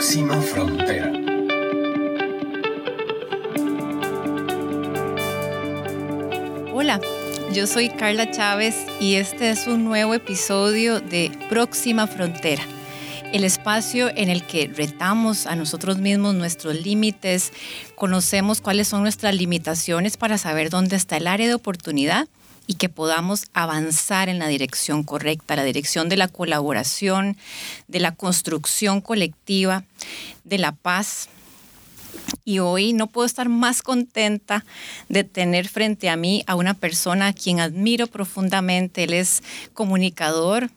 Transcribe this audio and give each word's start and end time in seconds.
Próxima 0.00 0.40
Frontera. 0.40 1.12
Hola, 6.72 6.98
yo 7.52 7.66
soy 7.66 7.90
Carla 7.90 8.30
Chávez 8.30 8.76
y 8.98 9.16
este 9.16 9.50
es 9.50 9.66
un 9.66 9.84
nuevo 9.84 10.14
episodio 10.14 11.00
de 11.00 11.30
Próxima 11.50 12.06
Frontera, 12.06 12.62
el 13.34 13.44
espacio 13.44 14.08
en 14.16 14.30
el 14.30 14.46
que 14.46 14.68
retamos 14.74 15.46
a 15.46 15.54
nosotros 15.54 15.98
mismos 15.98 16.34
nuestros 16.34 16.80
límites, 16.80 17.52
conocemos 17.94 18.62
cuáles 18.62 18.88
son 18.88 19.02
nuestras 19.02 19.34
limitaciones 19.34 20.16
para 20.16 20.38
saber 20.38 20.70
dónde 20.70 20.96
está 20.96 21.18
el 21.18 21.26
área 21.26 21.46
de 21.46 21.52
oportunidad 21.52 22.26
y 22.70 22.74
que 22.74 22.88
podamos 22.88 23.46
avanzar 23.52 24.28
en 24.28 24.38
la 24.38 24.46
dirección 24.46 25.02
correcta, 25.02 25.56
la 25.56 25.64
dirección 25.64 26.08
de 26.08 26.16
la 26.16 26.28
colaboración, 26.28 27.36
de 27.88 27.98
la 27.98 28.14
construcción 28.14 29.00
colectiva, 29.00 29.82
de 30.44 30.58
la 30.58 30.70
paz. 30.70 31.28
Y 32.44 32.60
hoy 32.60 32.92
no 32.92 33.08
puedo 33.08 33.26
estar 33.26 33.48
más 33.48 33.82
contenta 33.82 34.64
de 35.08 35.24
tener 35.24 35.66
frente 35.66 36.08
a 36.08 36.14
mí 36.14 36.44
a 36.46 36.54
una 36.54 36.74
persona 36.74 37.26
a 37.26 37.32
quien 37.32 37.58
admiro 37.58 38.06
profundamente. 38.06 39.02
Él 39.02 39.14
es 39.14 39.42
comunicador, 39.74 40.70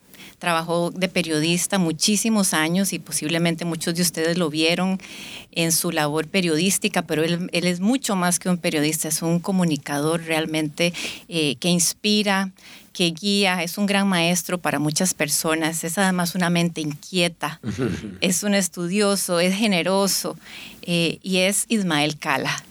trabajó 0.44 0.92
de 0.92 1.08
periodista 1.08 1.80
muchísimos 1.80 2.54
años 2.54 2.92
y 2.92 3.00
posiblemente 3.00 3.64
muchos 3.64 3.96
de 3.96 4.02
ustedes 4.02 4.38
lo 4.38 4.50
vieron 4.50 5.00
en 5.54 5.72
su 5.72 5.90
labor 5.90 6.28
periodística, 6.28 7.04
pero 7.04 7.24
él, 7.24 7.50
es 7.54 7.80
mucho 7.80 8.18
más 8.18 8.40
que 8.40 8.50
un 8.50 8.58
periodista, 8.58 9.08
es 9.08 9.22
un 9.22 9.40
comunicador 9.40 10.22
realmente 10.26 10.92
eh, 11.30 11.56
que 11.62 11.70
inspira, 11.70 12.52
que 12.92 13.12
guía, 13.12 13.64
es 13.64 13.78
un 13.78 13.86
gran 13.86 14.06
maestro 14.06 14.58
para 14.58 14.80
muchas 14.80 15.14
personas, 15.14 15.86
es 15.86 15.98
además 15.98 16.36
una 16.36 16.50
mente 16.50 16.82
inquieta, 16.82 17.62
es 18.20 18.44
un 18.44 18.54
estudioso, 18.54 19.40
es 19.40 19.56
generoso 19.56 20.36
eh, 20.82 21.20
y 21.24 21.38
es 21.38 21.64
Ismael 21.70 22.18
Cala. 22.18 22.66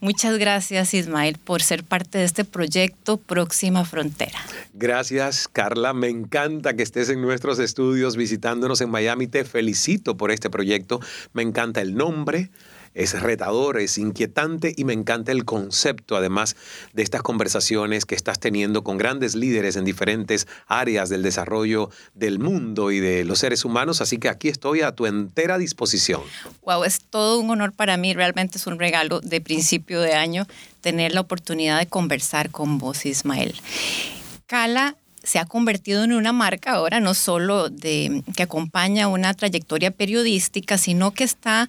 Muchas 0.00 0.38
gracias 0.38 0.94
Ismael 0.94 1.38
por 1.42 1.62
ser 1.62 1.84
parte 1.84 2.18
de 2.18 2.24
este 2.24 2.44
proyecto 2.44 3.16
Próxima 3.16 3.84
Frontera. 3.84 4.38
Gracias 4.74 5.48
Carla, 5.48 5.92
me 5.92 6.08
encanta 6.08 6.74
que 6.74 6.82
estés 6.82 7.08
en 7.08 7.20
nuestros 7.22 7.58
estudios 7.58 8.16
visitándonos 8.16 8.80
en 8.80 8.90
Miami, 8.90 9.26
te 9.26 9.44
felicito 9.44 10.16
por 10.16 10.30
este 10.30 10.50
proyecto, 10.50 11.00
me 11.32 11.42
encanta 11.42 11.80
el 11.80 11.94
nombre, 11.94 12.50
es 12.96 13.20
retador, 13.20 13.78
es 13.78 13.98
inquietante 13.98 14.72
y 14.76 14.84
me 14.84 14.94
encanta 14.94 15.30
el 15.30 15.44
concepto, 15.44 16.16
además 16.16 16.56
de 16.94 17.02
estas 17.02 17.22
conversaciones 17.22 18.06
que 18.06 18.14
estás 18.14 18.40
teniendo 18.40 18.82
con 18.82 18.96
grandes 18.96 19.34
líderes 19.34 19.76
en 19.76 19.84
diferentes 19.84 20.48
áreas 20.66 21.10
del 21.10 21.22
desarrollo 21.22 21.90
del 22.14 22.38
mundo 22.38 22.90
y 22.90 23.00
de 23.00 23.24
los 23.24 23.38
seres 23.38 23.64
humanos. 23.64 24.00
Así 24.00 24.18
que 24.18 24.28
aquí 24.28 24.48
estoy 24.48 24.80
a 24.80 24.92
tu 24.92 25.06
entera 25.06 25.58
disposición. 25.58 26.22
Wow, 26.62 26.84
es 26.84 27.02
todo 27.02 27.38
un 27.38 27.50
honor 27.50 27.72
para 27.72 27.96
mí, 27.98 28.14
realmente 28.14 28.56
es 28.58 28.66
un 28.66 28.78
regalo 28.78 29.20
de 29.20 29.40
principio 29.40 30.00
de 30.00 30.14
año 30.14 30.46
tener 30.80 31.12
la 31.12 31.20
oportunidad 31.20 31.78
de 31.78 31.86
conversar 31.86 32.50
con 32.50 32.78
vos, 32.78 33.04
Ismael. 33.04 33.54
Cala 34.46 34.96
se 35.26 35.40
ha 35.40 35.44
convertido 35.44 36.04
en 36.04 36.12
una 36.12 36.32
marca 36.32 36.72
ahora 36.72 37.00
no 37.00 37.12
solo 37.12 37.68
de, 37.68 38.22
que 38.36 38.44
acompaña 38.44 39.08
una 39.08 39.34
trayectoria 39.34 39.90
periodística, 39.90 40.78
sino 40.78 41.10
que 41.10 41.24
está 41.24 41.68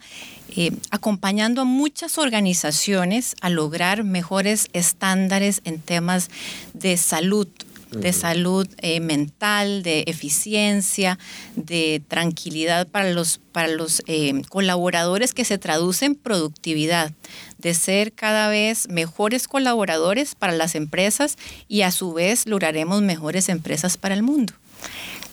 eh, 0.56 0.72
acompañando 0.92 1.62
a 1.62 1.66
muchas 1.66 2.20
organizaciones 2.20 3.36
a 3.42 3.50
lograr 3.50 4.04
mejores 4.04 4.68
estándares 4.74 5.62
en 5.66 5.80
temas 5.80 6.30
de 6.74 6.98
salud 6.98 7.48
de 7.92 8.12
salud 8.12 8.68
eh, 8.80 9.00
mental, 9.00 9.82
de 9.82 10.04
eficiencia, 10.08 11.18
de 11.56 12.02
tranquilidad 12.08 12.86
para 12.86 13.12
los, 13.12 13.40
para 13.52 13.70
los 13.70 14.04
eh, 14.08 14.42
colaboradores 14.50 15.34
que 15.34 15.46
se 15.46 15.58
traduce 15.58 16.06
en 16.06 16.16
productividad, 16.16 17.14
de 17.58 17.74
ser 17.74 18.14
cada 18.14 18.50
vez 18.50 18.88
mejores 18.90 19.48
colaboradores 19.48 20.36
para 20.36 20.54
las 20.54 20.76
empresas 20.76 21.38
y 21.68 21.82
a 21.82 21.92
su 21.92 22.14
vez 22.14 22.48
lograremos 22.48 23.02
mejores 23.02 23.50
empresas 23.50 23.98
para 23.98 24.16
el 24.16 24.24
mundo. 24.24 24.54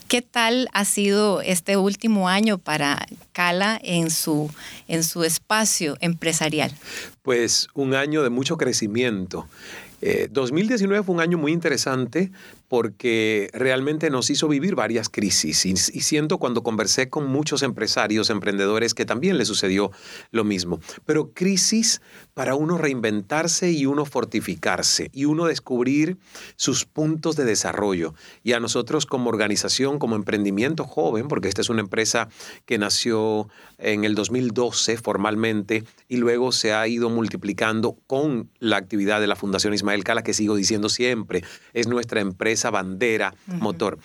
¿Qué 0.09 0.23
tal 0.23 0.69
ha 0.73 0.85
sido 0.85 1.41
este 1.41 1.77
último 1.77 2.29
año 2.29 2.59
para 2.59 3.07
Cala 3.33 3.81
en 3.83 4.11
su, 4.11 4.51
en 4.87 5.03
su 5.03 5.25
espacio 5.25 5.97
empresarial? 6.01 6.73
Pues 7.23 7.69
un 7.75 7.95
año 7.95 8.23
de 8.23 8.31
mucho 8.31 8.57
crecimiento. 8.57 9.49
2019 10.31 11.01
eh, 11.01 11.03
fue 11.03 11.15
un 11.15 11.21
año 11.21 11.39
muy 11.39 11.53
interesante 11.53 12.31
porque 12.69 13.51
realmente 13.53 14.11
nos 14.11 14.31
hizo 14.31 14.49
vivir 14.49 14.75
varias 14.75 15.09
crisis 15.09 15.67
y, 15.67 15.77
siento 15.77 16.39
cuando 16.39 16.63
conversé 16.63 17.09
con 17.09 17.27
muchos 17.27 17.63
empresarios, 17.63 18.31
emprendedores, 18.31 18.95
que 18.95 19.05
también 19.05 19.39
les 19.39 19.49
sucedió 19.49 19.91
lo 20.31 20.45
mismo. 20.45 20.81
Pero 21.05 21.33
crisis 21.33 22.01
para 22.35 22.55
uno 22.55 22.79
reinventarse 22.79 23.71
y 23.71 23.87
uno 23.87 24.05
fortificarse 24.05 25.11
y 25.13 25.25
uno 25.25 25.47
descubrir 25.47 26.19
sus 26.57 26.85
puntos 26.85 27.37
de 27.37 27.45
desarrollo. 27.45 28.15
Y 28.43 28.53
a 28.53 28.61
nosotros 28.61 29.07
como 29.07 29.31
organización, 29.31 29.99
como 29.99 30.17
emprendimiento 30.17 30.85
joven, 30.85 31.29
porque 31.29 31.49
esta 31.49 31.61
es 31.61 31.71
una 31.71 31.81
empresa 31.81 32.29
que 32.67 32.79
nació 32.79 33.49
en 33.79 34.05
el 34.05 34.15
2012 34.15 34.97
formalmente 34.97 35.85
y 36.09 36.17
luego 36.17 36.53
se 36.53 36.73
ha 36.73 36.87
ido 36.89 37.11
multiplicando 37.11 37.97
con 38.07 38.51
la 38.59 38.77
actividad 38.77 39.21
de 39.21 39.27
la 39.27 39.37
Fundación 39.37 39.75
Ismael 39.75 40.05
Cala, 40.05 40.23
que 40.23 40.35
sigo 40.35 40.57
diciendo 40.57 40.89
siempre, 40.89 41.45
es 41.73 41.87
nuestra 41.87 42.21
empresa 42.21 42.64
esa 42.65 42.71
bandera 42.71 43.35
motor. 43.47 43.99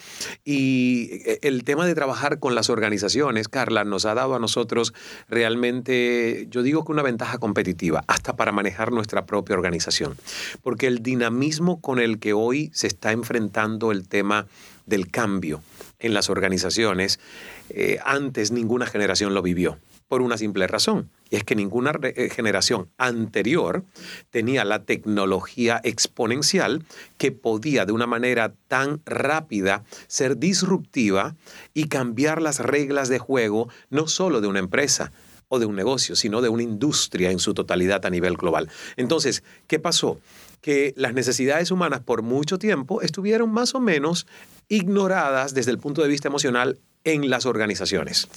Y 0.44 1.22
eh, 1.26 1.40
el 1.44 1.64
tema 1.64 1.88
de 1.88 1.96
trabajar 1.96 2.40
con 2.40 2.56
las 2.56 2.70
organizaciones, 2.70 3.48
Carla, 3.48 3.86
nos 3.86 4.06
ha 4.06 4.14
dado 4.14 4.36
a 4.36 4.40
nosotros 4.40 4.94
realmente, 5.30 6.48
yo 6.50 6.62
digo 6.62 6.84
que 6.84 6.92
una 6.92 7.02
ventaja 7.02 7.38
competitiva, 7.38 8.04
hasta 8.08 8.36
para 8.36 8.52
manejar 8.52 8.92
nuestra 8.92 9.26
propia 9.26 9.56
organización. 9.56 10.18
Porque 10.62 10.88
el 10.88 11.02
dinamismo 11.02 11.80
con 11.80 12.00
el 12.00 12.20
que 12.20 12.34
hoy 12.34 12.70
se 12.74 12.88
está 12.88 13.14
enfrentando 13.14 13.94
el 13.94 14.10
tema 14.10 14.46
del 14.86 15.10
cambio 15.10 15.62
en 16.00 16.14
las 16.14 16.30
organizaciones, 16.30 17.22
eh, 17.70 18.00
antes 18.04 18.52
ninguna 18.52 18.88
generación 18.88 19.34
lo 19.34 19.42
vivió 19.42 19.78
por 20.10 20.22
una 20.22 20.38
simple 20.38 20.68
razón, 20.68 21.10
y 21.30 21.38
es 21.38 21.44
que 21.46 21.56
ninguna 21.56 21.94
eh, 22.02 22.30
generación 22.30 22.90
anterior 22.98 23.86
tenía 24.32 24.66
la 24.66 24.84
tecnología 24.84 25.80
exponencial 25.84 26.84
que 27.18 27.32
podía 27.32 27.86
de 27.86 27.94
una 27.94 28.08
manera 28.08 28.54
tan 28.68 29.02
rápida 29.06 29.86
ser 30.08 30.38
disruptiva 30.38 31.36
y 31.74 31.86
cambiar 31.86 32.42
las 32.42 32.60
reglas 32.60 33.08
de 33.08 33.20
juego 33.20 33.70
no 33.90 34.08
solo 34.08 34.42
de 34.42 34.48
una 34.48 34.60
empresa, 34.60 35.14
o 35.50 35.60
de 35.60 35.66
un 35.66 35.76
negocio, 35.76 36.16
sino 36.16 36.42
de 36.42 36.50
una 36.50 36.64
industria 36.64 37.32
en 37.32 37.40
su 37.40 37.54
totalidad 37.54 38.06
a 38.06 38.10
nivel 38.10 38.38
global. 38.38 38.70
Entonces, 38.96 39.44
¿qué 39.68 39.80
pasó? 39.80 40.20
Que 40.62 40.94
las 40.96 41.14
necesidades 41.14 41.72
humanas 41.72 42.02
por 42.02 42.22
mucho 42.22 42.60
tiempo 42.60 43.02
estuvieron 43.02 43.52
más 43.52 43.74
o 43.76 43.80
menos 43.80 44.28
ignoradas 44.70 45.54
desde 45.56 45.72
el 45.72 45.80
punto 45.80 46.04
de 46.04 46.08
vista 46.08 46.28
emocional 46.28 46.78
en 47.04 47.30
las 47.30 47.46
organizaciones. 47.46 48.28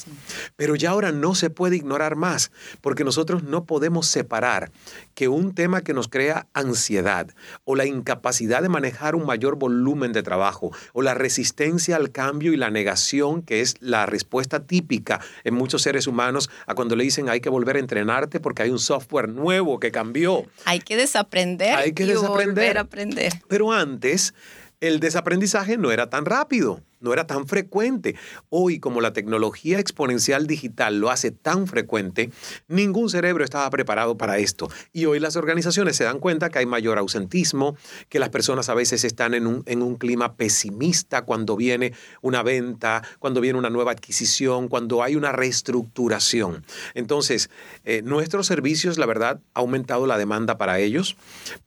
Pero 0.56 0.76
ya 0.76 0.90
ahora 0.90 1.12
no 1.12 1.34
se 1.34 1.50
puede 1.50 1.76
ignorar 1.76 2.16
más, 2.16 2.52
porque 2.80 3.04
nosotros 3.04 3.42
no 3.42 3.64
podemos 3.64 4.06
separar 4.06 4.70
que 5.14 5.28
un 5.28 5.54
tema 5.54 5.82
que 5.82 5.94
nos 5.94 6.08
crea 6.08 6.46
ansiedad 6.54 7.28
o 7.64 7.74
la 7.74 7.86
incapacidad 7.86 8.62
de 8.62 8.68
manejar 8.68 9.14
un 9.14 9.26
mayor 9.26 9.56
volumen 9.56 10.12
de 10.12 10.22
trabajo 10.22 10.72
o 10.92 11.02
la 11.02 11.14
resistencia 11.14 11.96
al 11.96 12.12
cambio 12.12 12.52
y 12.52 12.56
la 12.56 12.70
negación, 12.70 13.42
que 13.42 13.60
es 13.60 13.76
la 13.80 14.06
respuesta 14.06 14.66
típica 14.66 15.20
en 15.44 15.54
muchos 15.54 15.82
seres 15.82 16.06
humanos 16.06 16.50
a 16.66 16.74
cuando 16.74 16.96
le 16.96 17.04
dicen 17.04 17.28
hay 17.28 17.40
que 17.40 17.48
volver 17.48 17.76
a 17.76 17.80
entrenarte 17.80 18.40
porque 18.40 18.62
hay 18.62 18.70
un 18.70 18.78
software 18.78 19.28
nuevo 19.28 19.80
que 19.80 19.90
cambió. 19.90 20.46
Hay 20.64 20.80
que 20.80 20.96
desaprender. 20.96 21.74
Hay 21.74 21.92
que 21.92 22.06
desaprender. 22.06 22.54
Volver 22.54 22.78
a 22.78 22.82
aprender. 22.82 23.32
Pero 23.48 23.72
antes 23.72 24.34
el 24.82 24.98
desaprendizaje 24.98 25.78
no 25.78 25.92
era 25.92 26.10
tan 26.10 26.24
rápido, 26.24 26.82
no 26.98 27.12
era 27.12 27.24
tan 27.24 27.46
frecuente. 27.46 28.16
Hoy, 28.48 28.80
como 28.80 29.00
la 29.00 29.12
tecnología 29.12 29.78
exponencial 29.78 30.48
digital 30.48 30.98
lo 30.98 31.10
hace 31.10 31.30
tan 31.30 31.68
frecuente, 31.68 32.32
ningún 32.66 33.08
cerebro 33.08 33.44
estaba 33.44 33.70
preparado 33.70 34.18
para 34.18 34.38
esto. 34.38 34.68
Y 34.92 35.04
hoy 35.04 35.20
las 35.20 35.36
organizaciones 35.36 35.94
se 35.94 36.02
dan 36.02 36.18
cuenta 36.18 36.50
que 36.50 36.58
hay 36.58 36.66
mayor 36.66 36.98
ausentismo, 36.98 37.76
que 38.08 38.18
las 38.18 38.30
personas 38.30 38.68
a 38.68 38.74
veces 38.74 39.04
están 39.04 39.34
en 39.34 39.46
un, 39.46 39.96
clima 40.02 40.34
pesimista 40.34 41.22
cuando 41.22 41.54
viene 41.54 41.92
una 42.20 42.42
venta, 42.42 43.02
cuando 43.20 43.40
viene 43.40 43.60
una 43.60 43.70
nueva 43.70 43.92
adquisición, 43.92 44.66
cuando 44.66 45.04
hay 45.04 45.14
una 45.14 45.30
reestructuración. 45.30 46.64
Entonces, 46.94 47.50
eh, 47.84 48.02
nuestros 48.02 48.48
servicios, 48.48 48.98
la 48.98 49.06
verdad, 49.06 49.40
ha 49.54 49.60
aumentado 49.60 50.08
la 50.08 50.18
demanda 50.18 50.58
para 50.58 50.80
ellos, 50.80 51.16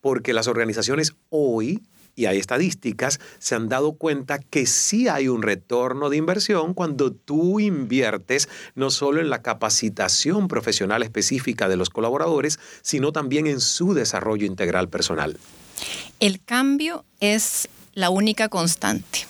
porque 0.01 0.33
las 0.33 0.47
organizaciones 0.47 1.13
hoy 1.29 1.81
y 2.15 2.25
hay 2.25 2.37
estadísticas, 2.37 3.19
se 3.39 3.55
han 3.55 3.69
dado 3.69 3.93
cuenta 3.93 4.39
que 4.39 4.65
sí 4.65 5.07
hay 5.07 5.27
un 5.27 5.41
retorno 5.41 6.09
de 6.09 6.17
inversión 6.17 6.73
cuando 6.73 7.11
tú 7.11 7.59
inviertes 7.59 8.49
no 8.73 8.89
solo 8.89 9.21
en 9.21 9.29
la 9.29 9.41
capacitación 9.41 10.47
profesional 10.47 11.03
específica 11.03 11.67
de 11.67 11.77
los 11.77 11.89
colaboradores, 11.89 12.59
sino 12.81 13.11
también 13.11 13.47
en 13.47 13.59
su 13.59 13.93
desarrollo 13.93 14.45
integral 14.45 14.89
personal. 14.89 15.37
El 16.19 16.41
cambio 16.41 17.03
es 17.19 17.67
la 17.93 18.09
única 18.09 18.49
constante. 18.49 19.25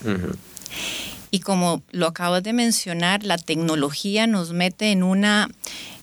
Y 1.32 1.40
como 1.40 1.84
lo 1.92 2.08
acabas 2.08 2.44
de 2.44 2.54
mencionar, 2.54 3.24
la 3.24 3.38
tecnología 3.38 4.28
nos 4.28 4.54
mete 4.54 4.92
en 4.92 5.04
una 5.04 5.50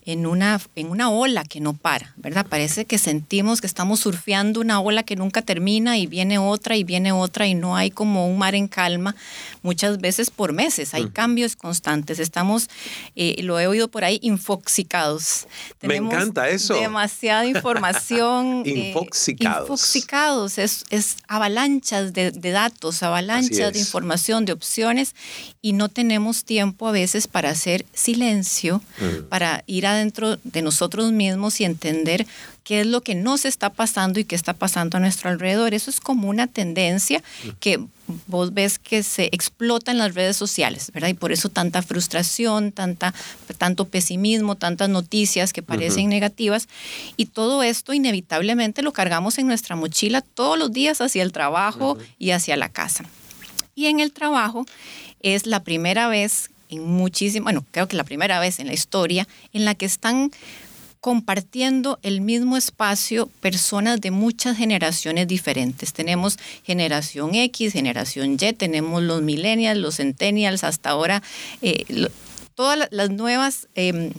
en 0.05 0.27
una, 0.27 0.61
en 0.75 0.89
una 0.89 1.11
ola 1.11 1.45
que 1.45 1.61
no 1.61 1.75
para, 1.75 2.13
¿verdad? 2.17 2.45
Parece 2.49 2.85
que 2.85 2.99
sentimos 2.99 3.61
que 3.61 3.67
estamos 3.67 4.01
surfeando 4.01 4.61
una 4.61 4.81
ola 4.81 5.05
que 5.05 5.15
nunca 5.15 5.43
termina 5.43 5.97
y 5.97 6.07
viene 6.07 6.39
otra 6.39 6.77
y 6.77 6.83
viene 6.83 7.13
otra 7.13 7.47
y 7.47 7.55
no 7.55 7.77
hay 7.77 7.91
como 7.91 8.27
un 8.29 8.37
mar 8.39 8.55
en 8.55 8.67
calma, 8.67 9.15
muchas 9.63 10.01
veces 10.01 10.31
por 10.31 10.53
meses, 10.53 10.95
hay 10.95 11.09
cambios 11.11 11.55
constantes, 11.55 12.19
estamos, 12.19 12.69
eh, 13.15 13.43
lo 13.43 13.61
he 13.61 13.67
oído 13.67 13.89
por 13.89 14.05
ahí, 14.05 14.19
infoxicados. 14.23 15.47
Me 15.83 15.97
encanta 15.97 16.49
eso. 16.49 16.75
Demasiada 16.75 17.47
información. 17.47 18.63
Eh, 18.73 18.89
infoxicados. 18.89 19.63
infoxicados, 19.63 20.59
es, 20.59 20.85
es 20.91 21.17
avalanchas 21.29 22.13
de, 22.13 22.31
de 22.31 22.51
datos, 22.51 23.03
avalanchas 23.03 23.73
de 23.73 23.79
información, 23.79 24.45
de 24.45 24.53
opciones 24.53 25.15
y 25.61 25.73
no 25.73 25.89
tenemos 25.89 26.45
tiempo 26.45 26.89
a 26.89 26.93
veces 26.93 27.27
para 27.27 27.51
hacer 27.51 27.85
silencio, 27.93 28.83
para 29.29 29.63
ir 29.67 29.87
a 29.87 29.92
dentro 29.95 30.39
de 30.45 30.63
nosotros 30.63 31.13
mismos 31.13 31.61
y 31.61 31.65
entender 31.65 32.27
qué 32.65 32.81
es 32.81 32.87
lo 32.87 33.01
que 33.01 33.15
nos 33.15 33.45
está 33.45 33.71
pasando 33.71 34.21
y 34.21 34.25
qué 34.25 34.35
está 34.35 34.55
pasando 34.55 34.97
a 34.97 35.01
nuestro 35.01 35.31
alrededor. 35.31 35.75
Eso 35.75 35.91
es 35.91 36.01
como 36.01 36.29
una 36.29 36.47
tendencia 36.47 37.23
que 37.61 37.81
vos 38.27 38.55
ves 38.55 38.79
que 38.79 39.03
se 39.03 39.29
explota 39.33 39.91
en 39.91 39.99
las 39.99 40.15
redes 40.15 40.37
sociales, 40.37 40.91
¿verdad? 40.93 41.09
Y 41.09 41.15
por 41.15 41.33
eso 41.33 41.49
tanta 41.49 41.83
frustración, 41.83 42.73
tanta, 42.73 43.15
tanto 43.59 43.87
pesimismo, 43.87 44.57
tantas 44.57 44.89
noticias 44.89 45.53
que 45.53 45.63
parecen 45.63 46.09
negativas. 46.09 46.69
Y 47.17 47.27
todo 47.27 47.63
esto 47.63 47.93
inevitablemente 47.93 48.83
lo 48.83 48.93
cargamos 48.93 49.39
en 49.39 49.47
nuestra 49.47 49.77
mochila 49.77 50.21
todos 50.21 50.59
los 50.59 50.73
días 50.73 51.01
hacia 51.01 51.23
el 51.23 51.33
trabajo 51.33 51.99
y 52.19 52.31
hacia 52.31 52.57
la 52.57 52.69
casa. 52.69 53.05
Y 53.75 53.87
en 53.87 54.01
el 54.01 54.13
trabajo 54.13 54.67
es 55.21 55.47
la 55.47 55.63
primera 55.63 56.09
vez 56.09 56.51
en 56.73 56.79
muchísimo, 56.79 57.45
bueno, 57.45 57.65
creo 57.71 57.89
que 57.89 57.97
la 57.97 58.05
primera 58.05 58.41
vez 58.41 58.59
en 58.59 58.67
la 58.67 58.73
historia 58.73 59.29
en 59.53 59.65
la 59.65 59.75
que 59.75 59.87
están 59.87 60.31
compartiendo 61.01 61.99
el 62.03 62.21
mismo 62.21 62.57
espacio 62.57 63.29
personas 63.41 64.01
de 64.01 64.13
muchas 64.13 64.57
generaciones 64.57 65.27
diferentes. 65.27 65.93
Tenemos 65.93 66.39
generación 66.63 67.35
X, 67.35 67.73
generación 67.73 68.35
Y, 68.35 68.53
tenemos 68.53 69.03
los 69.03 69.21
millennials, 69.21 69.81
los 69.81 69.97
centennials, 69.97 70.63
hasta 70.63 70.91
ahora 70.91 71.21
eh, 71.61 72.09
todas 72.55 72.89
las 72.93 73.11
nuevas 73.11 73.67
em, 73.75 74.13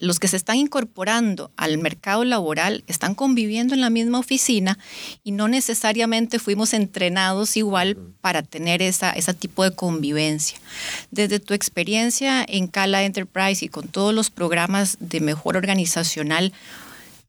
los 0.00 0.18
que 0.18 0.28
se 0.28 0.36
están 0.36 0.56
incorporando 0.56 1.50
al 1.56 1.78
mercado 1.78 2.24
laboral 2.24 2.84
están 2.86 3.14
conviviendo 3.14 3.74
en 3.74 3.80
la 3.80 3.90
misma 3.90 4.18
oficina 4.18 4.78
y 5.24 5.32
no 5.32 5.48
necesariamente 5.48 6.38
fuimos 6.38 6.72
entrenados 6.72 7.56
igual 7.56 7.96
para 8.20 8.42
tener 8.42 8.82
esa, 8.82 9.10
ese 9.10 9.34
tipo 9.34 9.64
de 9.64 9.74
convivencia. 9.74 10.58
Desde 11.10 11.40
tu 11.40 11.54
experiencia 11.54 12.44
en 12.46 12.66
Cala 12.66 13.04
Enterprise 13.04 13.64
y 13.64 13.68
con 13.68 13.88
todos 13.88 14.14
los 14.14 14.30
programas 14.30 14.96
de 15.00 15.20
mejor 15.20 15.56
organizacional, 15.56 16.52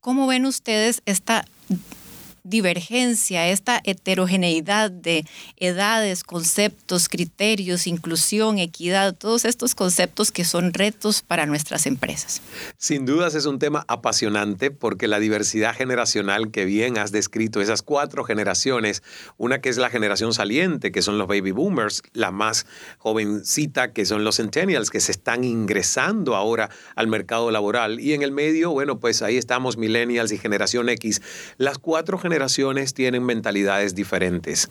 ¿cómo 0.00 0.26
ven 0.26 0.46
ustedes 0.46 1.02
esta 1.06 1.44
divergencia, 2.44 3.48
esta 3.48 3.80
heterogeneidad 3.84 4.90
de 4.90 5.26
edades, 5.56 6.24
conceptos, 6.24 7.08
criterios, 7.08 7.86
inclusión, 7.86 8.58
equidad, 8.58 9.14
todos 9.14 9.44
estos 9.44 9.74
conceptos 9.74 10.32
que 10.32 10.44
son 10.44 10.72
retos 10.72 11.22
para 11.22 11.46
nuestras 11.46 11.86
empresas. 11.86 12.40
Sin 12.78 13.04
dudas 13.04 13.34
es 13.34 13.46
un 13.46 13.58
tema 13.58 13.84
apasionante 13.88 14.70
porque 14.70 15.08
la 15.08 15.18
diversidad 15.18 15.74
generacional 15.74 16.50
que 16.50 16.64
bien 16.64 16.98
has 16.98 17.12
descrito, 17.12 17.60
esas 17.60 17.82
cuatro 17.82 18.24
generaciones, 18.24 19.02
una 19.36 19.60
que 19.60 19.68
es 19.68 19.76
la 19.76 19.90
generación 19.90 20.32
saliente, 20.32 20.92
que 20.92 21.02
son 21.02 21.18
los 21.18 21.28
baby 21.28 21.50
boomers, 21.50 22.02
la 22.12 22.30
más 22.30 22.66
jovencita, 22.98 23.92
que 23.92 24.06
son 24.06 24.24
los 24.24 24.36
centennials, 24.36 24.90
que 24.90 25.00
se 25.00 25.12
están 25.12 25.44
ingresando 25.44 26.36
ahora 26.36 26.70
al 26.94 27.06
mercado 27.06 27.50
laboral, 27.50 28.00
y 28.00 28.14
en 28.14 28.22
el 28.22 28.32
medio, 28.32 28.70
bueno, 28.70 28.98
pues 28.98 29.22
ahí 29.22 29.36
estamos 29.36 29.76
millennials 29.76 30.32
y 30.32 30.38
generación 30.38 30.88
X. 30.88 31.20
Las 31.58 31.78
cuatro 31.78 32.16
generaciones 32.16 32.29
generaciones 32.30 32.94
tienen 32.94 33.24
mentalidades 33.24 33.96
diferentes. 33.96 34.68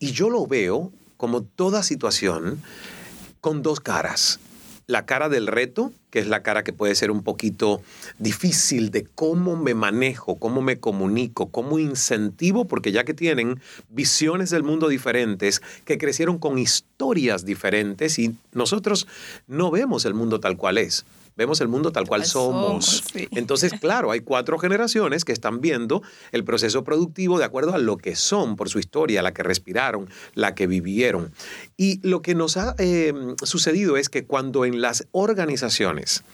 Y 0.00 0.10
yo 0.10 0.30
lo 0.30 0.48
veo 0.48 0.92
como 1.16 1.42
toda 1.42 1.84
situación 1.84 2.60
con 3.40 3.62
dos 3.62 3.78
caras. 3.78 4.40
La 4.88 5.06
cara 5.06 5.28
del 5.28 5.46
reto, 5.46 5.92
que 6.10 6.18
es 6.18 6.26
la 6.26 6.42
cara 6.42 6.64
que 6.64 6.72
puede 6.72 6.96
ser 6.96 7.12
un 7.12 7.22
poquito 7.22 7.82
difícil 8.18 8.90
de 8.90 9.04
cómo 9.04 9.54
me 9.54 9.74
manejo, 9.74 10.36
cómo 10.40 10.60
me 10.60 10.80
comunico, 10.80 11.50
cómo 11.50 11.78
incentivo, 11.78 12.64
porque 12.64 12.90
ya 12.90 13.04
que 13.04 13.14
tienen 13.14 13.60
visiones 13.90 14.50
del 14.50 14.64
mundo 14.64 14.88
diferentes, 14.88 15.62
que 15.84 15.98
crecieron 15.98 16.38
con 16.38 16.58
historias 16.58 17.44
diferentes 17.44 18.18
y 18.18 18.34
nosotros 18.52 19.06
no 19.46 19.70
vemos 19.70 20.04
el 20.04 20.14
mundo 20.14 20.40
tal 20.40 20.56
cual 20.56 20.78
es 20.78 21.04
vemos 21.38 21.60
el 21.60 21.68
mundo 21.68 21.92
tal 21.92 22.06
cual 22.08 22.24
somos. 22.24 23.04
Entonces, 23.30 23.72
claro, 23.80 24.10
hay 24.10 24.20
cuatro 24.20 24.58
generaciones 24.58 25.24
que 25.24 25.32
están 25.32 25.60
viendo 25.60 26.02
el 26.32 26.42
proceso 26.42 26.82
productivo 26.82 27.38
de 27.38 27.44
acuerdo 27.44 27.74
a 27.74 27.78
lo 27.78 27.96
que 27.96 28.16
son 28.16 28.56
por 28.56 28.68
su 28.68 28.80
historia, 28.80 29.22
la 29.22 29.32
que 29.32 29.44
respiraron, 29.44 30.10
la 30.34 30.56
que 30.56 30.66
vivieron. 30.66 31.32
Y 31.76 32.00
lo 32.06 32.22
que 32.22 32.34
nos 32.34 32.56
ha 32.56 32.74
eh, 32.78 33.14
sucedido 33.44 33.96
es 33.96 34.08
que 34.08 34.24
cuando 34.24 34.64
en 34.64 34.80
las 34.80 35.06
organizaciones 35.12 36.24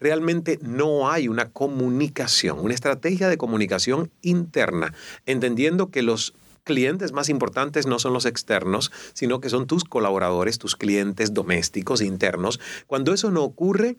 realmente 0.00 0.58
no 0.62 1.08
hay 1.08 1.28
una 1.28 1.48
comunicación, 1.50 2.58
una 2.58 2.74
estrategia 2.74 3.28
de 3.28 3.38
comunicación 3.38 4.10
interna, 4.20 4.92
entendiendo 5.26 5.90
que 5.90 6.02
los 6.02 6.34
clientes 6.64 7.12
más 7.12 7.28
importantes 7.28 7.86
no 7.86 7.98
son 7.98 8.12
los 8.12 8.26
externos, 8.26 8.92
sino 9.12 9.40
que 9.40 9.48
son 9.48 9.66
tus 9.66 9.84
colaboradores, 9.84 10.58
tus 10.58 10.76
clientes 10.76 11.34
domésticos 11.34 12.02
internos. 12.02 12.60
Cuando 12.86 13.12
eso 13.12 13.30
no 13.30 13.42
ocurre, 13.42 13.96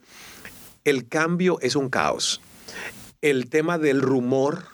el 0.83 1.07
cambio 1.07 1.59
es 1.61 1.75
un 1.75 1.89
caos. 1.89 2.41
El 3.21 3.49
tema 3.49 3.77
del 3.77 4.01
rumor 4.01 4.65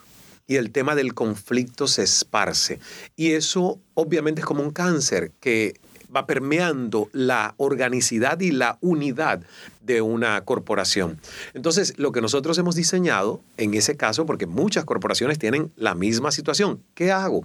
y 0.47 0.55
el 0.55 0.71
tema 0.71 0.95
del 0.95 1.13
conflicto 1.13 1.87
se 1.87 2.03
esparce. 2.03 2.79
Y 3.15 3.33
eso 3.33 3.79
obviamente 3.93 4.41
es 4.41 4.45
como 4.45 4.63
un 4.63 4.71
cáncer 4.71 5.31
que 5.39 5.79
va 6.13 6.25
permeando 6.25 7.09
la 7.13 7.53
organicidad 7.57 8.39
y 8.39 8.51
la 8.51 8.77
unidad 8.81 9.41
de 9.87 10.01
una 10.01 10.41
corporación. 10.41 11.19
Entonces, 11.53 11.93
lo 11.97 12.11
que 12.11 12.21
nosotros 12.21 12.57
hemos 12.57 12.75
diseñado 12.75 13.41
en 13.55 13.73
ese 13.73 13.95
caso, 13.95 14.25
porque 14.25 14.45
muchas 14.45 14.83
corporaciones 14.83 15.39
tienen 15.39 15.71
la 15.77 15.95
misma 15.95 16.31
situación, 16.31 16.83
¿qué 16.93 17.11
hago? 17.11 17.43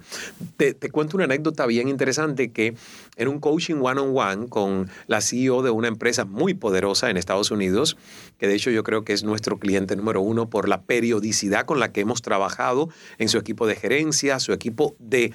Te, 0.57 0.75
cuento 0.91 1.15
una 1.15 1.23
anécdota 1.23 1.65
bien 1.65 1.87
interesante 1.87 2.51
que 2.51 2.75
en 3.15 3.27
un 3.29 3.39
coaching 3.39 3.75
one-on-one 3.81 4.49
con 4.49 4.89
la 5.07 5.21
CEO 5.21 5.61
de 5.61 5.69
una 5.69 5.87
empresa 5.87 6.25
muy 6.25 6.53
poderosa 6.53 7.09
en 7.09 7.15
Estados 7.15 7.49
Unidos, 7.49 7.97
que 8.37 8.47
de 8.47 8.55
hecho 8.55 8.71
yo 8.71 8.83
creo 8.83 9.05
que 9.05 9.13
es 9.13 9.23
nuestro 9.23 9.57
cliente 9.57 9.95
número 9.95 10.21
uno 10.21 10.49
por 10.49 10.67
la 10.67 10.81
periodicidad 10.81 11.65
con 11.65 11.79
la 11.79 11.93
que 11.93 12.01
hemos 12.01 12.21
trabajado 12.21 12.89
en 13.19 13.29
su 13.29 13.37
equipo 13.37 13.67
de 13.67 13.75
gerencia, 13.75 14.39
su 14.39 14.51
equipo 14.51 14.95
de 14.99 15.31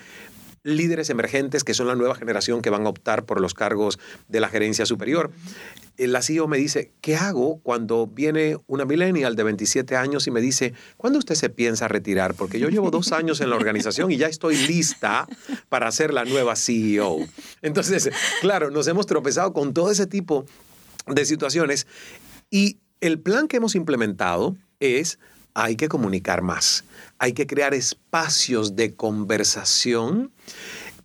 líderes 0.68 1.10
emergentes 1.10 1.64
que 1.64 1.74
son 1.74 1.86
la 1.86 1.94
nueva 1.94 2.14
generación 2.14 2.62
que 2.62 2.70
van 2.70 2.86
a 2.86 2.88
optar 2.88 3.24
por 3.24 3.40
los 3.40 3.54
cargos 3.54 3.98
de 4.28 4.40
la 4.40 4.48
gerencia 4.48 4.86
superior. 4.86 5.30
La 5.96 6.22
CEO 6.22 6.46
me 6.46 6.58
dice, 6.58 6.92
¿qué 7.00 7.16
hago 7.16 7.58
cuando 7.62 8.06
viene 8.06 8.58
una 8.66 8.84
millennial 8.84 9.34
de 9.34 9.42
27 9.42 9.96
años 9.96 10.26
y 10.26 10.30
me 10.30 10.40
dice, 10.40 10.74
¿cuándo 10.96 11.18
usted 11.18 11.34
se 11.34 11.50
piensa 11.50 11.88
retirar? 11.88 12.34
Porque 12.34 12.60
yo 12.60 12.68
llevo 12.68 12.90
dos 12.90 13.12
años 13.12 13.40
en 13.40 13.50
la 13.50 13.56
organización 13.56 14.12
y 14.12 14.16
ya 14.16 14.28
estoy 14.28 14.56
lista 14.56 15.26
para 15.68 15.90
ser 15.90 16.12
la 16.12 16.24
nueva 16.24 16.54
CEO. 16.54 17.18
Entonces, 17.62 18.10
claro, 18.40 18.70
nos 18.70 18.86
hemos 18.86 19.06
tropezado 19.06 19.52
con 19.52 19.74
todo 19.74 19.90
ese 19.90 20.06
tipo 20.06 20.46
de 21.06 21.24
situaciones 21.24 21.86
y 22.50 22.78
el 23.00 23.18
plan 23.18 23.48
que 23.48 23.56
hemos 23.56 23.74
implementado 23.74 24.56
es 24.80 25.18
hay 25.54 25.74
que 25.74 25.88
comunicar 25.88 26.42
más, 26.42 26.84
hay 27.18 27.32
que 27.32 27.46
crear 27.46 27.74
espacios 27.74 28.76
de 28.76 28.94
conversación, 28.94 30.30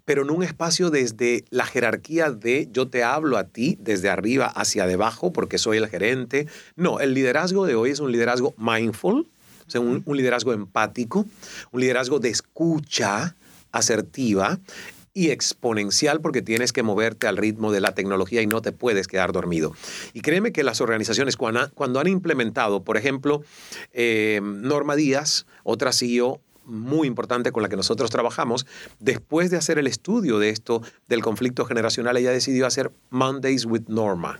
pero 0.05 0.25
no 0.25 0.33
un 0.33 0.43
espacio 0.43 0.89
desde 0.89 1.45
la 1.49 1.65
jerarquía 1.65 2.31
de 2.31 2.67
yo 2.71 2.87
te 2.87 3.03
hablo 3.03 3.37
a 3.37 3.45
ti 3.45 3.77
desde 3.79 4.09
arriba 4.09 4.47
hacia 4.47 4.85
debajo 4.85 5.31
porque 5.31 5.57
soy 5.57 5.77
el 5.77 5.87
gerente. 5.87 6.47
No, 6.75 6.99
el 6.99 7.13
liderazgo 7.13 7.65
de 7.65 7.75
hoy 7.75 7.91
es 7.91 7.99
un 7.99 8.11
liderazgo 8.11 8.53
mindful, 8.57 9.27
o 9.65 9.71
sea, 9.71 9.81
un, 9.81 10.03
un 10.05 10.17
liderazgo 10.17 10.53
empático, 10.53 11.25
un 11.71 11.81
liderazgo 11.81 12.19
de 12.19 12.29
escucha 12.29 13.35
asertiva 13.71 14.59
y 15.13 15.29
exponencial 15.29 16.21
porque 16.21 16.41
tienes 16.41 16.73
que 16.73 16.83
moverte 16.83 17.27
al 17.27 17.37
ritmo 17.37 17.71
de 17.71 17.81
la 17.81 17.93
tecnología 17.93 18.41
y 18.41 18.47
no 18.47 18.61
te 18.61 18.71
puedes 18.71 19.07
quedar 19.07 19.31
dormido. 19.31 19.73
Y 20.13 20.21
créeme 20.21 20.51
que 20.51 20.63
las 20.63 20.81
organizaciones 20.81 21.37
cuando, 21.37 21.99
han 21.99 22.07
implementado, 22.07 22.83
por 22.83 22.97
ejemplo, 22.97 23.43
eh, 23.91 24.41
Norma 24.43 24.95
Díaz, 24.95 25.45
otra 25.63 25.91
CEO 25.91 26.41
muy 26.65 27.07
importante 27.07 27.51
con 27.51 27.61
la 27.61 27.67
que 27.69 27.75
nosotros 27.75 28.09
trabajamos, 28.09 28.65
después 28.99 29.51
de 29.51 29.57
hacer 29.57 29.77
el 29.77 29.85
estudio 29.85 30.39
de 30.39 30.49
esto, 30.49 30.81
del 31.09 31.21
conflicto 31.21 31.65
generacional, 31.65 32.15
ella 32.15 32.31
decidió 32.31 32.65
hacer 32.65 32.89
Mondays 33.09 33.65
with 33.65 33.83
Norma, 33.87 34.39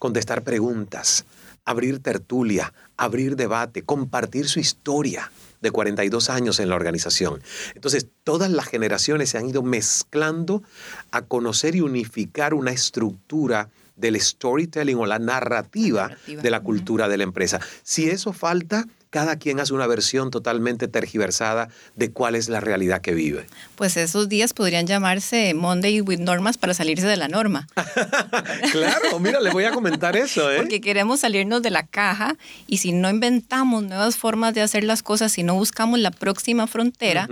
contestar 0.00 0.42
preguntas, 0.42 1.24
abrir 1.64 2.00
tertulia, 2.00 2.72
abrir 2.96 3.36
debate, 3.36 3.82
compartir 3.82 4.48
su 4.48 4.58
historia 4.58 5.30
de 5.60 5.70
42 5.70 6.30
años 6.30 6.60
en 6.60 6.68
la 6.68 6.76
organización. 6.76 7.42
Entonces, 7.74 8.06
todas 8.24 8.50
las 8.50 8.66
generaciones 8.66 9.30
se 9.30 9.38
han 9.38 9.48
ido 9.48 9.62
mezclando 9.62 10.62
a 11.10 11.22
conocer 11.22 11.74
y 11.74 11.80
unificar 11.80 12.54
una 12.54 12.72
estructura 12.72 13.70
del 13.96 14.20
storytelling 14.20 14.96
o 14.96 15.06
la 15.06 15.18
narrativa, 15.18 16.10
de 16.26 16.50
la 16.50 16.60
cultura 16.60 17.08
de 17.08 17.18
la 17.18 17.24
empresa. 17.24 17.60
Si 17.82 18.08
eso 18.08 18.32
falta, 18.32 18.86
cada 19.10 19.36
quien 19.36 19.60
hace 19.60 19.74
una 19.74 19.86
versión 19.86 20.30
totalmente 20.30 20.88
tergiversada 20.88 21.68
de 21.96 22.12
cuál 22.12 22.36
es 22.36 22.48
la 22.48 22.60
realidad 22.60 23.00
que 23.00 23.12
vive. 23.12 23.46
Pues 23.74 23.96
esos 23.96 24.28
días 24.28 24.54
podrían 24.54 24.86
llamarse 24.86 25.52
Monday 25.54 26.00
with 26.00 26.20
Normas 26.20 26.56
para 26.56 26.74
salirse 26.74 27.06
de 27.06 27.16
la 27.16 27.28
norma. 27.28 27.66
claro, 28.72 29.18
mira, 29.18 29.40
le 29.40 29.50
voy 29.50 29.64
a 29.64 29.72
comentar 29.72 30.16
eso. 30.16 30.50
¿eh? 30.50 30.58
Porque 30.58 30.80
queremos 30.80 31.20
salirnos 31.20 31.60
de 31.62 31.70
la 31.70 31.84
caja 31.86 32.36
y 32.68 32.78
si 32.78 32.92
no 32.92 33.10
inventamos 33.10 33.82
nuevas 33.82 34.16
formas 34.16 34.54
de 34.54 34.62
hacer 34.62 34.84
las 34.84 35.02
cosas, 35.02 35.32
si 35.32 35.42
no 35.42 35.54
buscamos 35.54 35.98
la 35.98 36.12
próxima 36.12 36.68
frontera, 36.68 37.28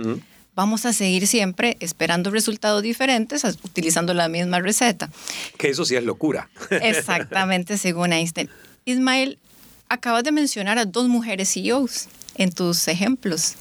vamos 0.55 0.85
a 0.85 0.91
seguir 0.91 1.27
siempre 1.27 1.77
esperando 1.79 2.31
resultados 2.31 2.83
diferentes 2.83 3.45
utilizando 3.45 4.13
la 4.13 4.27
misma 4.27 4.59
receta. 4.59 5.09
Que 5.57 5.69
eso 5.69 5.85
sí 5.85 5.95
es 5.95 6.03
locura. 6.03 6.49
Exactamente, 6.69 7.77
según 7.77 8.11
Einstein. 8.11 8.49
Ismael, 8.83 9.39
acabas 9.89 10.23
de 10.23 10.31
mencionar 10.31 10.77
a 10.77 10.85
dos 10.85 11.07
mujeres 11.07 11.51
CEOs 11.53 12.07
en 12.35 12.51
tus 12.51 12.87
ejemplos. 12.87 13.55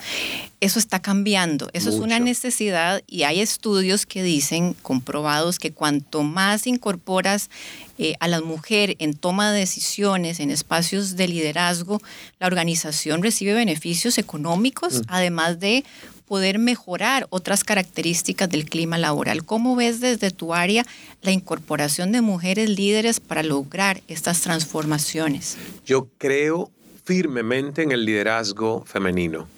Eso 0.60 0.78
está 0.78 1.00
cambiando, 1.00 1.68
eso 1.72 1.88
es 1.88 1.96
una 1.96 2.20
necesidad 2.20 3.02
y 3.06 3.24
hay 3.24 3.40
estudios 3.40 4.06
que 4.06 4.22
dicen, 4.22 4.74
comprobados, 4.82 5.58
que 5.58 5.72
cuanto 5.72 6.22
más 6.22 6.66
incorporas 6.66 7.50
eh, 7.98 8.14
a 8.20 8.28
la 8.28 8.40
mujer 8.40 8.94
en 9.00 9.14
toma 9.14 9.52
de 9.52 9.60
decisiones, 9.60 10.38
en 10.38 10.50
espacios 10.50 11.16
de 11.16 11.28
liderazgo, 11.28 12.00
la 12.38 12.46
organización 12.46 13.22
recibe 13.22 13.54
beneficios 13.54 14.16
económicos, 14.16 15.00
mm. 15.00 15.02
además 15.08 15.58
de 15.58 15.84
poder 16.28 16.58
mejorar 16.58 17.26
otras 17.30 17.64
características 17.64 18.48
del 18.48 18.66
clima 18.66 18.98
laboral. 18.98 19.44
¿Cómo 19.44 19.74
ves 19.74 20.00
desde 20.00 20.30
tu 20.30 20.54
área 20.54 20.84
la 21.22 21.32
incorporación 21.32 22.12
de 22.12 22.20
mujeres 22.20 22.68
líderes 22.68 23.18
para 23.18 23.42
lograr 23.42 24.02
estas 24.06 24.42
transformaciones? 24.42 25.56
Yo 25.84 26.08
creo 26.18 26.70
firmemente 27.04 27.82
en 27.82 27.90
el 27.90 28.04
liderazgo 28.04 28.84
femenino. 28.84 29.48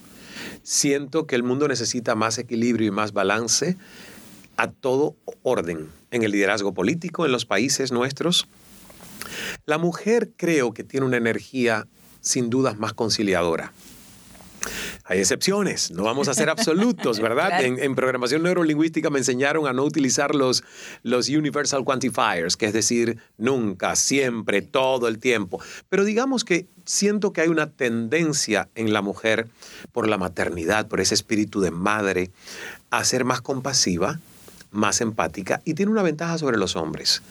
Siento 0.63 1.27
que 1.27 1.35
el 1.35 1.43
mundo 1.43 1.67
necesita 1.67 2.15
más 2.15 2.39
equilibrio 2.39 2.87
y 2.87 2.91
más 2.93 3.13
balance 3.13 3.77
a 4.57 4.71
todo 4.71 5.17
orden 5.43 5.89
en 6.13 6.23
el 6.23 6.31
liderazgo 6.31 6.73
político 6.73 7.27
en 7.27 7.33
los 7.33 7.47
países 7.47 7.91
nuestros. 7.91 8.47
La 9.67 9.79
mujer 9.79 10.31
creo 10.37 10.73
que 10.73 10.85
tiene 10.85 11.07
una 11.07 11.17
energía 11.17 11.87
sin 12.21 12.51
dudas 12.51 12.79
más 12.79 12.93
conciliadora. 12.93 13.73
Hay 15.05 15.19
excepciones, 15.19 15.91
no 15.91 16.05
vamos 16.05 16.29
a 16.29 16.35
ser 16.35 16.51
absolutos, 16.51 17.21
¿verdad? 17.21 17.65
en, 17.65 17.95
programación 17.95 18.43
neurolingüística 18.43 19.11
me 19.11 19.19
enseñaron 19.19 19.67
a 19.67 19.73
no 19.73 19.85
utilizar 19.85 20.35
los, 20.35 20.63
los 21.03 21.29
universal 21.29 21.85
quantifiers, 21.85 22.57
que 22.57 22.67
es 22.67 22.73
decir, 22.73 23.19
nunca, 23.39 23.97
siempre, 23.97 24.63
todo 24.63 25.09
el 25.09 25.19
tiempo. 25.19 25.61
Pero 25.89 26.05
digamos 26.05 26.45
que 26.45 26.67
siento 26.85 27.33
que 27.33 27.43
hay 27.43 27.49
una 27.49 27.71
tendencia 27.71 28.69
en 28.75 28.93
la 28.93 29.03
mujer 29.03 29.49
por 29.93 30.09
la 30.09 30.19
maternidad, 30.19 30.89
por 30.89 31.01
ese 31.01 31.15
espíritu 31.15 31.61
de 31.61 31.71
madre, 31.71 32.31
a 32.91 33.05
ser 33.05 33.25
más 33.25 33.41
compasiva, 33.41 34.21
más 34.71 35.01
empática 35.01 35.61
y 35.65 35.75
tiene 35.75 35.93
una 35.93 36.03
ventaja 36.03 36.39
sobre 36.39 36.59
los 36.59 36.77
hombres. 36.77 37.23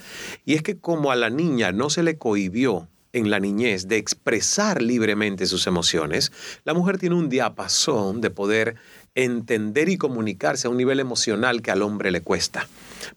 Y 0.46 0.56
es 0.56 0.64
que 0.64 0.78
como 0.78 1.12
a 1.12 1.16
la 1.16 1.30
niña 1.30 1.72
no 1.72 1.90
se 1.90 2.04
le 2.04 2.18
cohibió 2.18 2.88
en 3.14 3.30
la 3.30 3.40
niñez 3.40 3.88
de 3.88 3.98
expresar 3.98 4.82
libremente 4.82 5.46
sus 5.46 5.68
emociones, 5.68 6.32
la 6.64 6.74
mujer 6.74 6.98
tiene 6.98 7.16
un 7.16 7.30
diapasón 7.30 8.22
de 8.22 8.30
poder 8.30 8.76
entender 9.16 9.90
y 9.90 9.98
comunicarse 9.98 10.68
a 10.68 10.70
un 10.70 10.78
nivel 10.78 11.00
emocional 11.00 11.62
que 11.62 11.72
al 11.72 11.82
hombre 11.82 12.12
le 12.12 12.22
cuesta 12.22 12.68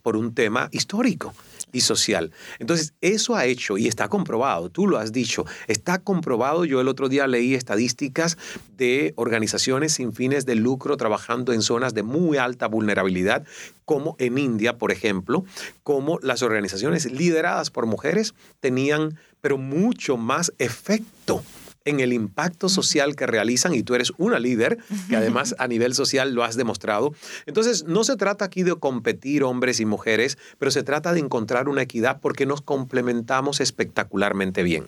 por 0.02 0.16
un 0.16 0.34
tema 0.34 0.68
histórico 0.72 1.34
y 1.72 1.80
social. 1.80 2.32
Entonces, 2.58 2.92
eso 3.00 3.34
ha 3.34 3.46
hecho 3.46 3.78
y 3.78 3.88
está 3.88 4.08
comprobado, 4.08 4.68
tú 4.68 4.86
lo 4.86 4.98
has 4.98 5.12
dicho, 5.12 5.46
está 5.66 5.98
comprobado, 5.98 6.64
yo 6.64 6.80
el 6.80 6.88
otro 6.88 7.08
día 7.08 7.26
leí 7.26 7.54
estadísticas 7.54 8.36
de 8.76 9.14
organizaciones 9.16 9.94
sin 9.94 10.12
fines 10.12 10.44
de 10.44 10.54
lucro 10.54 10.96
trabajando 10.96 11.52
en 11.52 11.62
zonas 11.62 11.94
de 11.94 12.02
muy 12.02 12.36
alta 12.36 12.68
vulnerabilidad, 12.68 13.44
como 13.84 14.16
en 14.18 14.38
India, 14.38 14.76
por 14.76 14.92
ejemplo, 14.92 15.44
como 15.82 16.18
las 16.22 16.42
organizaciones 16.42 17.10
lideradas 17.10 17.70
por 17.70 17.86
mujeres 17.86 18.34
tenían 18.60 19.18
pero 19.42 19.58
mucho 19.58 20.16
más 20.16 20.54
efecto 20.58 21.44
en 21.84 22.00
el 22.00 22.12
impacto 22.12 22.68
social 22.68 23.16
que 23.16 23.26
realizan 23.26 23.74
y 23.74 23.82
tú 23.82 23.94
eres 23.94 24.12
una 24.16 24.38
líder 24.38 24.78
que 25.08 25.16
además 25.16 25.54
a 25.58 25.66
nivel 25.66 25.94
social 25.94 26.32
lo 26.32 26.44
has 26.44 26.56
demostrado. 26.56 27.12
Entonces, 27.46 27.84
no 27.84 28.04
se 28.04 28.16
trata 28.16 28.44
aquí 28.44 28.62
de 28.62 28.76
competir 28.76 29.42
hombres 29.42 29.80
y 29.80 29.84
mujeres, 29.84 30.38
pero 30.58 30.70
se 30.70 30.84
trata 30.84 31.12
de 31.12 31.20
encontrar 31.20 31.68
una 31.68 31.82
equidad 31.82 32.20
porque 32.20 32.46
nos 32.46 32.62
complementamos 32.62 33.60
espectacularmente 33.60 34.62
bien. 34.62 34.84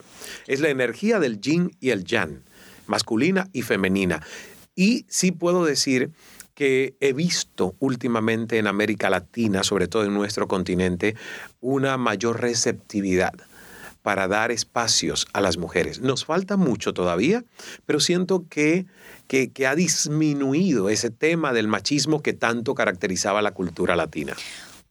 Es 0.47 0.61
la 0.61 0.69
energía 0.69 1.19
del 1.19 1.41
yin 1.41 1.75
y 1.81 1.89
el 1.89 2.05
yang, 2.05 2.41
masculina 2.87 3.49
y 3.51 3.61
femenina. 3.61 4.25
Y 4.73 5.05
sí 5.09 5.31
puedo 5.31 5.65
decir 5.65 6.11
que 6.53 6.95
he 7.01 7.11
visto 7.11 7.75
últimamente 7.79 8.57
en 8.57 8.67
América 8.67 9.09
Latina, 9.09 9.63
sobre 9.63 9.89
todo 9.89 10.05
en 10.05 10.13
nuestro 10.13 10.47
continente, 10.47 11.15
una 11.59 11.97
mayor 11.97 12.39
receptividad 12.39 13.33
para 14.05 14.27
dar 14.27 14.51
espacios 14.51 15.25
a 15.33 15.41
las 15.41 15.57
mujeres. 15.57 15.99
Nos 15.99 16.25
falta 16.25 16.57
mucho 16.57 16.93
todavía, 16.93 17.43
pero 17.87 17.99
siento 17.99 18.45
que, 18.47 18.85
que, 19.27 19.65
ha 19.65 19.73
disminuido 19.73 20.89
ese 20.89 21.09
tema 21.09 21.53
del 21.53 21.67
machismo 21.67 22.21
que 22.21 22.33
tanto 22.33 22.75
caracterizaba 22.75 23.41
la 23.41 23.55
cultura 23.55 23.95
latina. 23.95 24.35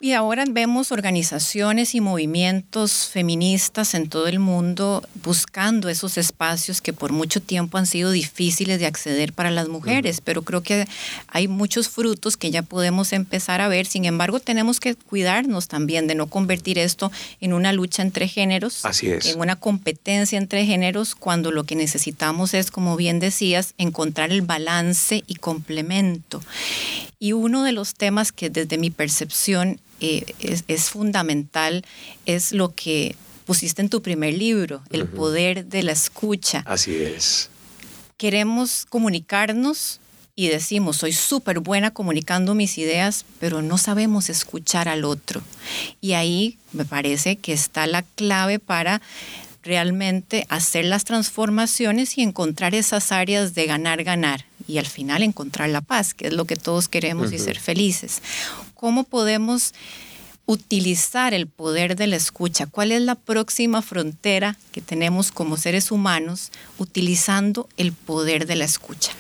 Y 0.05 0.13
ahora 0.13 0.45
vemos 0.47 0.93
organizaciones 0.93 1.95
y 1.95 2.03
movimientos 2.03 3.09
feministas 3.11 3.95
en 3.95 4.11
todo 4.11 4.27
el 4.27 4.39
mundo 4.39 5.03
buscando 5.23 5.89
esos 5.89 6.19
espacios 6.19 6.83
que 6.83 6.93
por 6.93 7.11
mucho 7.11 7.41
tiempo 7.41 7.79
han 7.79 7.87
sido 7.87 8.11
difíciles 8.11 8.81
de 8.81 8.85
acceder 8.85 9.33
para 9.33 9.51
las 9.51 9.69
mujeres, 9.69 10.21
pero 10.21 10.43
creo 10.43 10.63
que 10.63 10.87
hay 11.29 11.49
muchos 11.49 11.89
frutos 11.89 12.37
que 12.37 12.51
ya 12.51 12.61
podemos 12.61 13.15
empezar 13.15 13.63
a 13.63 13.69
ver. 13.69 13.87
Sin 13.87 14.05
embargo, 14.05 14.41
tenemos 14.41 14.79
que 14.79 14.95
cuidarnos 14.95 15.69
también 15.69 16.07
de 16.07 16.15
no 16.15 16.27
convertir 16.27 16.79
esto 16.79 17.11
en 17.41 17.55
una 17.55 17.73
lucha 17.73 18.03
entre 18.03 18.29
géneros, 18.29 18.85
Así 18.85 19.09
es. 19.09 19.25
en 19.25 19.41
una 19.41 19.57
competencia 19.57 20.37
entre 20.37 20.67
géneros, 20.67 21.15
cuando 21.15 21.51
lo 21.51 21.65
que 21.65 21.77
necesitamos 21.77 22.53
es, 22.53 22.71
como 22.71 22.97
bien 22.97 23.21
decías, 23.21 23.73
encontrar 23.79 24.33
el 24.33 24.43
balance 24.43 25.25
y 25.27 25.37
complemento. 25.37 26.43
Y 27.25 27.33
uno 27.33 27.63
de 27.63 27.73
los 27.73 27.95
temas 27.95 28.33
que 28.33 28.51
desde 28.51 28.77
mi 28.77 28.91
percepción 28.91 29.81
eh, 30.01 30.27
es, 30.69 30.91
fundamental 30.91 31.83
es 32.27 32.53
lo 32.53 32.75
que 32.75 33.17
pusiste 33.47 33.81
en 33.81 33.89
tu 33.89 34.03
primer 34.03 34.35
libro, 34.35 34.83
el 34.91 35.07
poder 35.07 35.65
de 35.65 35.85
la 35.85 35.93
escucha. 35.93 36.63
Así 36.67 36.95
es. 36.95 37.49
Queremos 38.19 38.85
comunicarnos 38.91 40.01
y 40.37 40.49
decimos, 40.49 40.99
soy 40.99 41.15
súper 41.15 41.61
buena 41.61 41.93
comunicando 41.93 42.55
mis 42.55 42.77
ideas, 42.77 43.25
pero 43.41 43.63
no 43.63 43.79
sabemos 43.79 44.29
escuchar 44.29 44.87
al 44.87 45.07
otro. 45.07 45.41
Y 46.03 46.13
ahí 46.13 46.59
me 46.73 46.85
parece 46.85 47.37
que 47.37 47.55
está 47.55 47.87
la 47.87 48.03
clave 48.03 48.59
para 48.59 49.01
realmente 49.63 50.45
hacer 50.51 50.85
las 50.85 51.05
transformaciones 51.05 52.19
y 52.19 52.23
encontrar 52.23 52.75
esas 52.75 53.13
áreas 53.13 53.55
de 53.55 53.65
ganar, 53.65 54.05
ganar 54.05 54.45
y 54.67 54.79
al 54.79 54.87
final 54.87 55.23
encontrar 55.23 55.69
la 55.69 55.81
paz, 55.81 56.15
que 56.15 56.29
es 56.29 56.33
lo 56.33 56.45
que 56.45 56.57
todos 56.57 56.89
queremos 56.89 57.33
y 57.33 57.39
ser 57.39 57.59
felices. 57.59 58.23
¿Cómo 58.75 59.05
podemos 59.05 59.73
utilizar 60.47 61.35
el 61.35 61.47
poder 61.47 61.97
de 61.97 62.07
la 62.07 62.17
escucha? 62.17 62.67
¿Cuál 62.67 62.93
es 62.93 63.03
la 63.03 63.15
próxima 63.15 63.83
frontera 63.83 64.57
que 64.73 64.81
tenemos 64.81 65.33
como 65.33 65.57
seres 65.57 65.91
humanos 65.91 66.51
utilizando 66.79 67.69
el 67.77 67.93
poder 67.93 68.47
de 68.47 68.57
la 68.57 68.65
escucha? 68.65 69.13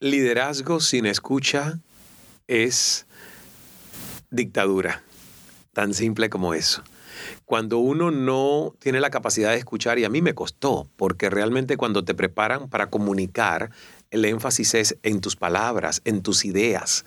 Liderazgo 0.00 0.80
sin 0.80 1.06
escucha 1.06 1.78
es 2.46 3.06
dictadura, 4.30 5.02
tan 5.72 5.92
simple 5.92 6.30
como 6.30 6.54
eso 6.54 6.82
cuando 7.44 7.78
uno 7.78 8.10
no 8.10 8.74
tiene 8.78 9.00
la 9.00 9.10
capacidad 9.10 9.50
de 9.50 9.56
escuchar, 9.56 9.98
y 9.98 10.04
a 10.04 10.08
mí 10.08 10.22
me 10.22 10.34
costó, 10.34 10.88
porque 10.96 11.30
realmente 11.30 11.76
cuando 11.76 12.04
te 12.04 12.14
preparan 12.14 12.68
para 12.68 12.90
comunicar, 12.90 13.70
el 14.10 14.24
énfasis 14.24 14.74
es 14.74 14.96
en 15.02 15.20
tus 15.20 15.36
palabras, 15.36 16.00
en 16.04 16.22
tus 16.22 16.44
ideas, 16.44 17.04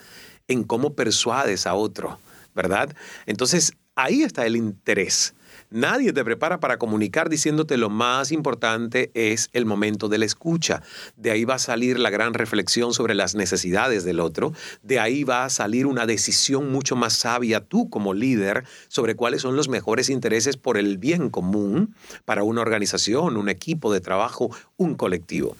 en 0.47 0.63
cómo 0.63 0.93
persuades 0.93 1.65
a 1.67 1.73
otro, 1.73 2.19
¿verdad? 2.53 2.95
Entonces, 3.25 3.73
ahí 3.95 4.23
está 4.23 4.45
el 4.45 4.55
interés. 4.55 5.33
Nadie 5.71 6.11
te 6.11 6.25
prepara 6.25 6.59
para 6.59 6.77
comunicar 6.77 7.29
diciéndote 7.29 7.77
lo 7.77 7.89
más 7.89 8.33
importante 8.33 9.09
es 9.13 9.49
el 9.53 9.65
momento 9.65 10.09
de 10.09 10.17
la 10.17 10.25
escucha. 10.25 10.83
De 11.15 11.31
ahí 11.31 11.45
va 11.45 11.55
a 11.55 11.59
salir 11.59 11.97
la 11.97 12.09
gran 12.09 12.33
reflexión 12.33 12.93
sobre 12.93 13.15
las 13.15 13.35
necesidades 13.35 14.03
del 14.03 14.19
otro. 14.19 14.51
De 14.83 14.99
ahí 14.99 15.23
va 15.23 15.45
a 15.45 15.49
salir 15.49 15.85
una 15.85 16.05
decisión 16.05 16.69
mucho 16.73 16.97
más 16.97 17.13
sabia 17.13 17.61
tú 17.61 17.89
como 17.89 18.13
líder 18.13 18.65
sobre 18.89 19.15
cuáles 19.15 19.43
son 19.43 19.55
los 19.55 19.69
mejores 19.69 20.09
intereses 20.09 20.57
por 20.57 20.77
el 20.77 20.97
bien 20.97 21.29
común 21.29 21.95
para 22.25 22.43
una 22.43 22.59
organización, 22.59 23.37
un 23.37 23.47
equipo 23.47 23.93
de 23.93 24.01
trabajo, 24.01 24.53
un 24.75 24.95
colectivo. 24.95 25.55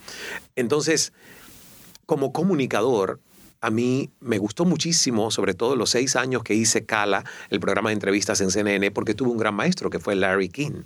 Entonces, 0.57 1.13
como 2.05 2.33
comunicador, 2.33 3.21
a 3.61 3.69
mí 3.69 4.09
me 4.19 4.39
gustó 4.39 4.65
muchísimo, 4.65 5.31
sobre 5.31 5.53
todo 5.53 5.75
los 5.75 5.91
seis 5.91 6.15
años 6.15 6.43
que 6.43 6.55
hice 6.55 6.85
Cala, 6.85 7.23
el 7.49 7.59
programa 7.59 7.89
de 7.89 7.93
entrevistas 7.93 8.41
en 8.41 8.49
CNN, 8.49 8.91
porque 8.91 9.13
tuve 9.13 9.29
un 9.29 9.37
gran 9.37 9.53
maestro 9.53 9.89
que 9.89 9.99
fue 9.99 10.15
Larry 10.15 10.49
King 10.49 10.81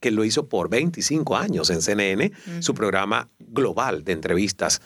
que 0.00 0.10
lo 0.10 0.24
hizo 0.24 0.46
por 0.46 0.68
25 0.68 1.36
años 1.36 1.70
en 1.70 1.82
CNN, 1.82 2.30
su 2.60 2.74
programa 2.74 3.28
global 3.40 4.04
de 4.04 4.12
entrevistas. 4.12 4.80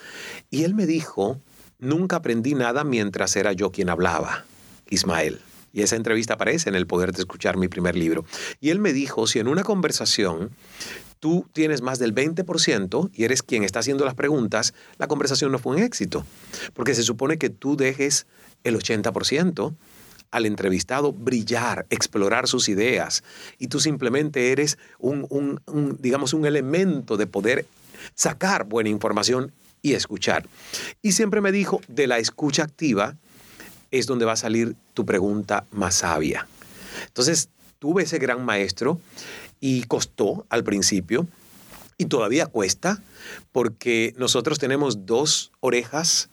Y 0.50 0.64
él 0.64 0.74
me 0.74 0.86
dijo, 0.86 1.38
nunca 1.78 2.16
aprendí 2.16 2.54
nada 2.54 2.82
mientras 2.82 3.36
era 3.36 3.52
yo 3.52 3.70
quien 3.70 3.90
hablaba, 3.90 4.46
Ismael. 4.88 5.40
Y 5.72 5.82
esa 5.82 5.96
entrevista 5.96 6.34
aparece 6.34 6.68
en 6.68 6.76
El 6.76 6.86
Poder 6.86 7.12
de 7.12 7.20
Escuchar, 7.20 7.56
mi 7.56 7.68
primer 7.68 7.96
libro. 7.96 8.24
Y 8.60 8.70
él 8.70 8.78
me 8.78 8.92
dijo, 8.92 9.26
si 9.26 9.38
en 9.38 9.48
una 9.48 9.64
conversación 9.64 10.50
tú 11.22 11.46
tienes 11.52 11.82
más 11.82 12.00
del 12.00 12.12
20% 12.12 13.10
y 13.14 13.22
eres 13.22 13.44
quien 13.44 13.62
está 13.62 13.78
haciendo 13.78 14.04
las 14.04 14.16
preguntas, 14.16 14.74
la 14.98 15.06
conversación 15.06 15.52
no 15.52 15.60
fue 15.60 15.76
un 15.76 15.80
éxito. 15.80 16.26
Porque 16.74 16.96
se 16.96 17.04
supone 17.04 17.38
que 17.38 17.48
tú 17.48 17.76
dejes 17.76 18.26
el 18.64 18.76
80% 18.76 19.72
al 20.32 20.46
entrevistado 20.46 21.12
brillar, 21.12 21.86
explorar 21.90 22.48
sus 22.48 22.68
ideas, 22.68 23.22
y 23.60 23.68
tú 23.68 23.78
simplemente 23.78 24.50
eres 24.50 24.78
un, 24.98 25.60
digamos, 26.00 26.34
un 26.34 26.44
elemento 26.44 27.16
de 27.16 27.28
poder 27.28 27.66
sacar 28.16 28.64
buena 28.64 28.88
información 28.88 29.52
y 29.80 29.92
escuchar. 29.92 30.48
Y 31.02 31.12
siempre 31.12 31.40
me 31.40 31.52
dijo, 31.52 31.80
de 31.86 32.08
la 32.08 32.18
escucha 32.18 32.64
activa 32.64 33.14
es 33.92 34.06
donde 34.06 34.24
va 34.24 34.32
a 34.32 34.36
salir 34.36 34.74
tu 34.92 35.06
pregunta 35.06 35.66
más 35.70 35.94
sabia. 35.94 36.48
Entonces, 37.06 37.48
tuve 37.78 38.04
ese 38.04 38.18
gran 38.18 38.44
maestro 38.44 39.00
y 39.62 39.84
costó 39.84 40.44
al 40.50 40.64
principio, 40.64 41.28
y 41.96 42.06
todavía 42.06 42.46
cuesta, 42.46 43.00
porque 43.52 44.12
nosotros 44.18 44.58
tenemos 44.58 45.06
dos 45.06 45.52
orejas 45.60 46.30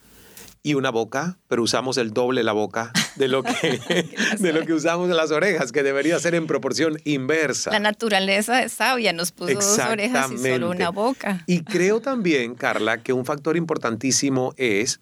y 0.63 0.73
una 0.73 0.89
boca, 0.89 1.37
pero 1.47 1.61
usamos 1.61 1.97
el 1.97 2.11
doble 2.11 2.43
la 2.43 2.53
boca 2.53 2.91
de 3.17 3.27
lo 3.27 3.43
que, 3.43 3.51
de 4.39 4.51
lo 4.51 4.65
que 4.65 4.73
usamos 4.73 5.11
en 5.11 5.15
las 5.15 5.29
orejas, 5.29 5.71
que 5.71 5.83
debería 5.83 6.17
ser 6.17 6.33
en 6.33 6.47
proporción 6.47 6.97
inversa. 7.05 7.69
La 7.69 7.79
naturaleza 7.79 8.63
es 8.63 8.73
sabia, 8.73 9.13
nos 9.13 9.31
puso 9.31 9.53
dos 9.53 9.79
orejas 9.79 10.31
y 10.31 10.37
solo 10.39 10.71
una 10.71 10.89
boca. 10.89 11.43
Y 11.45 11.61
creo 11.61 12.01
también, 12.01 12.55
Carla, 12.55 13.03
que 13.03 13.13
un 13.13 13.25
factor 13.25 13.57
importantísimo 13.57 14.55
es 14.57 14.99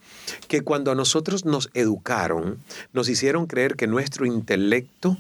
que 0.50 0.62
cuando 0.62 0.92
a 0.92 0.96
nosotros 0.96 1.46
nos 1.46 1.70
educaron, 1.74 2.62
nos 2.92 3.08
hicieron 3.08 3.48
creer 3.48 3.78
que 3.78 3.88
nuestro 3.88 4.26
intelecto 4.26 5.18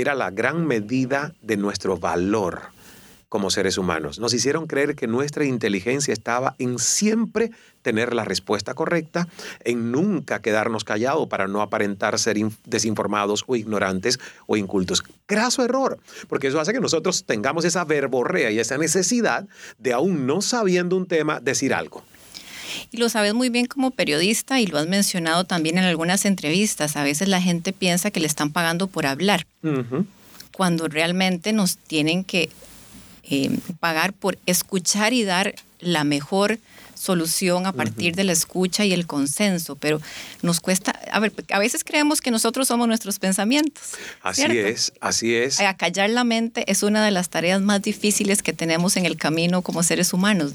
era 0.00 0.14
la 0.14 0.30
gran 0.30 0.66
medida 0.66 1.34
de 1.42 1.58
nuestro 1.58 1.98
valor 1.98 2.62
como 3.28 3.50
seres 3.50 3.76
humanos. 3.76 4.18
Nos 4.18 4.32
hicieron 4.32 4.66
creer 4.66 4.94
que 4.94 5.06
nuestra 5.06 5.44
inteligencia 5.44 6.14
estaba 6.14 6.54
en 6.58 6.78
siempre 6.78 7.50
tener 7.82 8.14
la 8.14 8.24
respuesta 8.24 8.72
correcta, 8.72 9.28
en 9.64 9.92
nunca 9.92 10.40
quedarnos 10.40 10.84
callados 10.84 11.28
para 11.28 11.46
no 11.46 11.60
aparentar 11.60 12.18
ser 12.18 12.38
desinformados 12.64 13.44
o 13.46 13.54
ignorantes 13.54 14.18
o 14.46 14.56
incultos. 14.56 15.02
Graso 15.28 15.62
error, 15.62 15.98
porque 16.26 16.46
eso 16.46 16.58
hace 16.58 16.72
que 16.72 16.80
nosotros 16.80 17.24
tengamos 17.24 17.66
esa 17.66 17.84
verborrea 17.84 18.50
y 18.50 18.60
esa 18.60 18.78
necesidad 18.78 19.46
de 19.78 19.92
aún 19.92 20.26
no 20.26 20.40
sabiendo 20.40 20.96
un 20.96 21.06
tema 21.06 21.38
decir 21.38 21.74
algo. 21.74 22.02
Y 22.92 22.98
lo 22.98 23.08
sabes 23.08 23.32
muy 23.32 23.48
bien 23.48 23.64
como 23.66 23.90
periodista 23.90 24.60
y 24.60 24.66
lo 24.66 24.78
has 24.78 24.86
mencionado 24.86 25.44
también 25.44 25.78
en 25.78 25.84
algunas 25.84 26.26
entrevistas. 26.26 26.96
A 26.96 27.02
veces 27.02 27.26
la 27.26 27.40
gente 27.40 27.72
piensa 27.72 28.10
que 28.10 28.20
le 28.20 28.26
están 28.26 28.52
pagando 28.52 28.86
por 28.86 29.06
hablar, 29.06 29.46
cuando 30.52 30.88
realmente 30.88 31.54
nos 31.54 31.78
tienen 31.78 32.22
que 32.22 32.50
eh, 33.24 33.58
pagar 33.80 34.12
por 34.12 34.38
escuchar 34.44 35.14
y 35.14 35.24
dar 35.24 35.54
la 35.80 36.04
mejor 36.04 36.58
solución 37.02 37.66
a 37.66 37.72
partir 37.72 38.14
de 38.14 38.24
la 38.24 38.32
escucha 38.32 38.84
y 38.84 38.92
el 38.92 39.06
consenso, 39.06 39.76
pero 39.76 40.00
nos 40.40 40.60
cuesta, 40.60 40.92
a 41.10 41.20
ver, 41.20 41.32
a 41.50 41.58
veces 41.58 41.84
creemos 41.84 42.20
que 42.20 42.30
nosotros 42.30 42.68
somos 42.68 42.86
nuestros 42.86 43.18
pensamientos. 43.18 43.82
Así 44.22 44.42
es, 44.42 44.92
así 45.00 45.34
es. 45.34 45.60
Acallar 45.60 46.10
la 46.10 46.24
mente 46.24 46.64
es 46.70 46.82
una 46.82 47.04
de 47.04 47.10
las 47.10 47.28
tareas 47.28 47.60
más 47.60 47.82
difíciles 47.82 48.42
que 48.42 48.52
tenemos 48.52 48.96
en 48.96 49.04
el 49.04 49.16
camino 49.16 49.62
como 49.62 49.82
seres 49.82 50.12
humanos. 50.12 50.52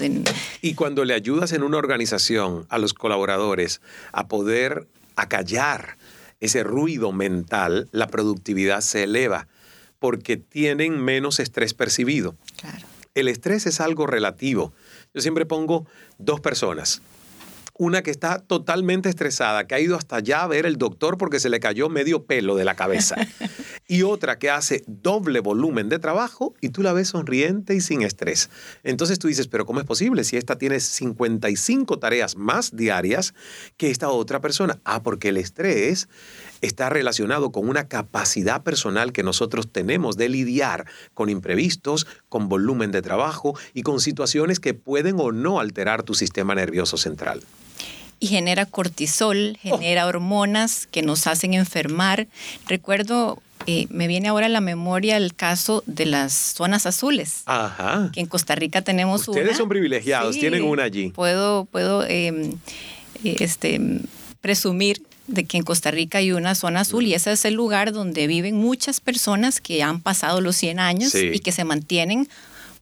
Y 0.62 0.74
cuando 0.74 1.04
le 1.04 1.14
ayudas 1.14 1.52
en 1.52 1.64
una 1.64 1.78
organización 1.78 2.66
a 2.70 2.78
los 2.78 2.94
colaboradores 2.94 3.82
a 4.12 4.28
poder 4.28 4.88
acallar 5.16 5.98
ese 6.40 6.64
ruido 6.64 7.12
mental, 7.12 7.90
la 7.92 8.08
productividad 8.08 8.82
se 8.82 9.04
eleva 9.04 9.48
porque 10.00 10.38
tienen 10.38 11.00
menos 11.04 11.40
estrés 11.40 11.74
percibido. 11.74 12.36
El 13.16 13.28
estrés 13.28 13.66
es 13.66 13.82
algo 13.82 14.06
relativo. 14.06 14.74
Yo 15.18 15.22
siempre 15.22 15.48
pongo 15.48 15.88
dos 16.20 16.40
personas. 16.42 17.02
Una 17.74 18.04
que 18.04 18.12
está 18.12 18.38
totalmente 18.38 19.10
estresada, 19.10 19.66
que 19.66 19.74
ha 19.74 19.80
ido 19.80 19.96
hasta 19.96 20.18
allá 20.18 20.44
a 20.44 20.48
ver 20.48 20.68
el 20.68 20.78
doctor 20.78 21.18
porque 21.18 21.40
se 21.40 21.50
le 21.50 21.60
cayó 21.60 21.90
medio 21.90 22.26
pelo 22.26 22.56
de 22.56 22.66
la 22.66 22.76
cabeza. 22.76 23.16
y 23.88 24.04
otra 24.04 24.38
que 24.38 24.50
hace 24.50 24.84
doble 24.86 25.40
volumen 25.40 25.90
de 25.90 26.00
trabajo 26.00 26.54
y 26.62 26.70
tú 26.70 26.84
la 26.84 26.94
ves 26.94 27.10
sonriente 27.10 27.74
y 27.74 27.82
sin 27.82 28.02
estrés. 28.02 28.50
Entonces 28.84 29.18
tú 29.18 29.28
dices, 29.28 29.48
pero 29.48 29.66
¿cómo 29.66 29.80
es 29.80 29.86
posible 29.86 30.24
si 30.24 30.36
esta 30.36 30.58
tiene 30.58 30.80
55 30.80 31.98
tareas 31.98 32.36
más 32.36 32.76
diarias 32.76 33.34
que 33.78 33.90
esta 33.90 34.10
otra 34.10 34.42
persona? 34.42 34.80
Ah, 34.84 35.04
porque 35.04 35.30
el 35.30 35.38
estrés 35.38 36.10
está 36.62 36.90
relacionado 36.90 37.52
con 37.52 37.70
una 37.70 37.88
capacidad 37.88 38.64
personal 38.64 39.14
que 39.14 39.24
nosotros 39.24 39.72
tenemos 39.72 40.18
de 40.18 40.30
lidiar 40.30 40.86
con 41.14 41.30
imprevistos, 41.30 42.08
con 42.30 42.50
volumen 42.50 42.92
de 42.92 43.02
trabajo 43.02 43.58
y 43.74 43.84
con 43.84 44.02
situaciones 44.02 44.60
que 44.60 44.74
pueden 44.74 45.16
o 45.20 45.32
no 45.32 45.60
alterar 45.60 46.04
tu 46.04 46.14
sistema 46.14 46.56
nervioso 46.56 46.98
central 46.98 47.42
y 48.20 48.28
genera 48.28 48.66
cortisol, 48.66 49.58
genera 49.62 50.08
hormonas 50.08 50.88
que 50.88 51.04
nos 51.04 51.28
hacen 51.28 51.54
enfermar. 51.54 52.28
Recuerdo, 52.68 53.42
eh, 53.70 53.86
me 53.90 54.08
viene 54.08 54.30
ahora 54.30 54.46
a 54.46 54.50
la 54.50 54.62
memoria 54.62 55.18
el 55.18 55.36
caso 55.36 55.84
de 55.86 56.06
las 56.06 56.34
zonas 56.34 56.86
azules. 56.86 57.44
Ajá. 57.46 58.10
Que 58.14 58.22
en 58.22 58.26
Costa 58.26 58.56
Rica 58.56 58.82
tenemos 58.82 59.28
una. 59.28 59.38
Ustedes 59.38 59.58
son 59.58 59.68
privilegiados, 59.68 60.40
tienen 60.40 60.64
una 60.64 60.84
allí. 60.84 61.10
Puedo, 61.10 61.66
puedo 61.66 62.06
em, 62.06 62.54
eh, 63.26 63.36
este, 63.40 63.82
presumir 64.40 65.02
de 65.28 65.44
que 65.44 65.58
en 65.58 65.64
Costa 65.64 65.92
Rica 65.92 66.20
hay 66.20 66.32
una 66.32 66.56
zona 66.56 66.80
azul 66.80 67.06
y 67.06 67.14
ese 67.14 67.34
es 67.34 67.44
el 67.44 67.56
lugar 67.56 67.92
donde 67.92 68.26
viven 68.28 68.56
muchas 68.56 69.02
personas 69.02 69.60
que 69.60 69.84
han 69.84 70.00
pasado 70.00 70.40
los 70.40 70.56
100 70.56 70.80
años 70.80 71.14
y 71.14 71.40
que 71.40 71.52
se 71.52 71.66
mantienen 71.66 72.30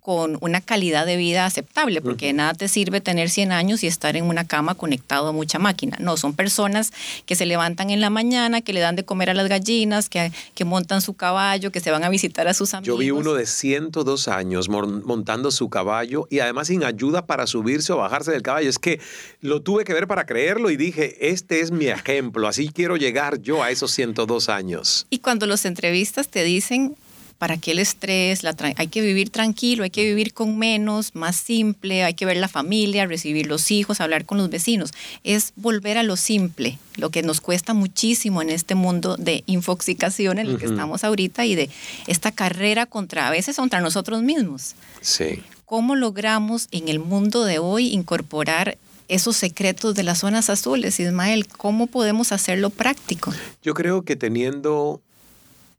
con 0.05 0.37
una 0.41 0.61
calidad 0.61 1.07
de 1.07 1.17
vida 1.17 1.47
aceptable, 1.47 1.99
porque 1.99 2.31
nada 2.31 2.53
te 2.53 2.67
sirve 2.67 3.01
tener 3.01 3.27
100 3.27 3.51
años 3.51 3.83
y 3.83 3.87
estar 3.87 4.15
en 4.15 4.25
una 4.25 4.45
cama 4.45 4.75
conectado 4.75 5.29
a 5.29 5.31
mucha 5.31 5.57
máquina. 5.57 5.97
No, 5.99 6.15
son 6.15 6.35
personas 6.35 6.93
que 7.25 7.33
se 7.33 7.47
levantan 7.47 7.89
en 7.89 8.01
la 8.01 8.11
mañana, 8.11 8.61
que 8.61 8.71
le 8.71 8.81
dan 8.81 8.95
de 8.95 9.03
comer 9.03 9.31
a 9.31 9.33
las 9.33 9.49
gallinas, 9.49 10.07
que, 10.07 10.31
que 10.53 10.63
montan 10.63 11.01
su 11.01 11.15
caballo, 11.15 11.71
que 11.71 11.79
se 11.79 11.89
van 11.89 12.03
a 12.03 12.09
visitar 12.09 12.47
a 12.47 12.53
sus 12.53 12.75
amigos. 12.75 12.95
Yo 12.95 12.97
vi 12.99 13.09
uno 13.09 13.33
de 13.33 13.47
102 13.47 14.27
años 14.27 14.69
montando 14.69 15.49
su 15.49 15.71
caballo 15.71 16.27
y 16.29 16.37
además 16.37 16.67
sin 16.67 16.83
ayuda 16.83 17.25
para 17.25 17.47
subirse 17.47 17.91
o 17.91 17.97
bajarse 17.97 18.31
del 18.31 18.43
caballo. 18.43 18.69
Es 18.69 18.77
que 18.77 19.01
lo 19.41 19.63
tuve 19.63 19.85
que 19.85 19.93
ver 19.95 20.05
para 20.05 20.27
creerlo 20.27 20.69
y 20.69 20.77
dije, 20.77 21.31
este 21.31 21.61
es 21.61 21.71
mi 21.71 21.87
ejemplo, 21.87 22.47
así 22.47 22.69
quiero 22.69 22.95
llegar 22.95 23.41
yo 23.41 23.63
a 23.63 23.71
esos 23.71 23.89
102 23.89 24.49
años. 24.49 25.07
Y 25.09 25.17
cuando 25.17 25.47
los 25.47 25.65
entrevistas 25.65 26.27
te 26.27 26.43
dicen, 26.43 26.95
¿Para 27.37 27.57
qué 27.57 27.71
el 27.71 27.79
estrés? 27.79 28.41
hay 28.77 28.87
que 28.87 29.01
vivir 29.01 29.29
tranquilo, 29.29 29.83
hay 29.83 29.89
que 29.89 30.03
vivir 30.03 30.33
con 30.33 30.57
menos, 30.57 31.13
más 31.15 31.35
simple, 31.35 32.03
hay 32.03 32.13
que 32.13 32.25
ver 32.25 32.37
la 32.37 32.47
familia, 32.47 33.05
recibir 33.05 33.47
los 33.47 33.71
hijos, 33.71 33.99
hablar 34.01 34.25
con 34.25 34.37
los 34.37 34.49
vecinos. 34.49 34.91
Es 35.23 35.51
volver 35.55 35.97
a 35.97 36.03
lo 36.03 36.15
simple, 36.15 36.79
lo 36.95 37.09
que 37.09 37.23
nos 37.23 37.41
cuesta 37.41 37.73
muchísimo 37.73 38.41
en 38.41 38.49
este 38.49 38.75
mundo 38.75 39.17
de 39.17 39.43
infoxicación 39.47 40.39
en 40.39 40.47
el 40.47 40.57
que 40.57 40.65
estamos 40.65 41.03
ahorita 41.03 41.45
y 41.45 41.55
de 41.55 41.69
esta 42.07 42.31
carrera 42.31 42.85
contra, 42.85 43.27
a 43.27 43.31
veces 43.31 43.57
contra 43.57 43.81
nosotros 43.81 44.21
mismos. 44.21 44.75
Sí. 45.01 45.43
¿Cómo 45.65 45.95
logramos 45.95 46.67
en 46.71 46.87
el 46.89 46.99
mundo 46.99 47.43
de 47.43 47.59
hoy 47.59 47.87
incorporar 47.87 48.77
esos 49.07 49.35
secretos 49.35 49.95
de 49.95 50.03
las 50.03 50.19
zonas 50.19 50.49
azules, 50.49 50.99
Ismael? 50.99 51.47
¿Cómo 51.47 51.87
podemos 51.87 52.31
hacerlo 52.31 52.69
práctico? 52.69 53.33
Yo 53.63 53.73
creo 53.73 54.03
que 54.03 54.15
teniendo 54.15 55.01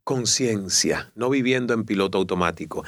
conciencia, 0.06 1.10
no 1.16 1.28
viviendo 1.28 1.74
en 1.74 1.82
piloto 1.82 2.16
automático. 2.16 2.84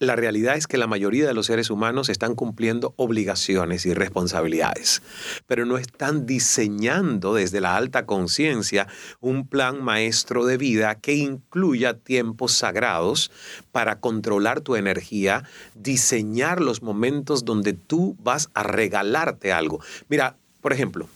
La 0.00 0.16
realidad 0.16 0.54
es 0.54 0.66
que 0.66 0.76
la 0.76 0.86
mayoría 0.86 1.26
de 1.26 1.32
los 1.32 1.46
seres 1.46 1.70
humanos 1.70 2.10
están 2.10 2.34
cumpliendo 2.34 2.92
obligaciones 2.96 3.86
y 3.86 3.94
responsabilidades, 3.94 5.00
pero 5.46 5.64
no 5.64 5.78
están 5.78 6.26
diseñando 6.26 7.32
desde 7.32 7.62
la 7.62 7.74
alta 7.74 8.04
conciencia 8.04 8.86
un 9.20 9.48
plan 9.48 9.82
maestro 9.82 10.44
de 10.44 10.58
vida 10.58 10.96
que 10.96 11.14
incluya 11.14 11.94
tiempos 11.94 12.52
sagrados 12.52 13.30
para 13.72 13.98
controlar 13.98 14.60
tu 14.60 14.76
energía, 14.76 15.44
diseñar 15.74 16.60
los 16.60 16.82
momentos 16.82 17.46
donde 17.46 17.72
tú 17.72 18.14
vas 18.22 18.50
a 18.52 18.62
regalarte 18.62 19.52
algo. 19.52 19.80
Mira, 20.10 20.36
por 20.60 20.74
ejemplo, 20.74 21.08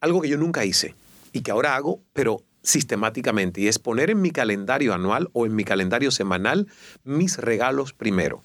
algo 0.00 0.20
que 0.20 0.28
yo 0.28 0.36
nunca 0.36 0.64
hice 0.64 0.94
y 1.32 1.40
que 1.40 1.50
ahora 1.50 1.74
hago, 1.74 2.00
pero 2.12 2.44
sistemáticamente 2.62 3.60
y 3.60 3.68
es 3.68 3.78
poner 3.78 4.10
en 4.10 4.20
mi 4.20 4.30
calendario 4.30 4.94
anual 4.94 5.28
o 5.32 5.46
en 5.46 5.54
mi 5.54 5.64
calendario 5.64 6.10
semanal 6.10 6.66
mis 7.04 7.38
regalos 7.38 7.92
primero. 7.92 8.42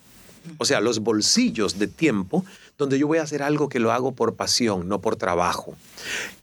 O 0.57 0.65
sea, 0.65 0.79
los 0.79 0.99
bolsillos 0.99 1.79
de 1.79 1.87
tiempo 1.87 2.45
donde 2.77 2.99
yo 2.99 3.07
voy 3.07 3.19
a 3.19 3.23
hacer 3.23 3.41
algo 3.41 3.69
que 3.69 3.79
lo 3.79 3.91
hago 3.91 4.13
por 4.13 4.35
pasión, 4.35 4.87
no 4.87 4.99
por 4.99 5.15
trabajo. 5.15 5.75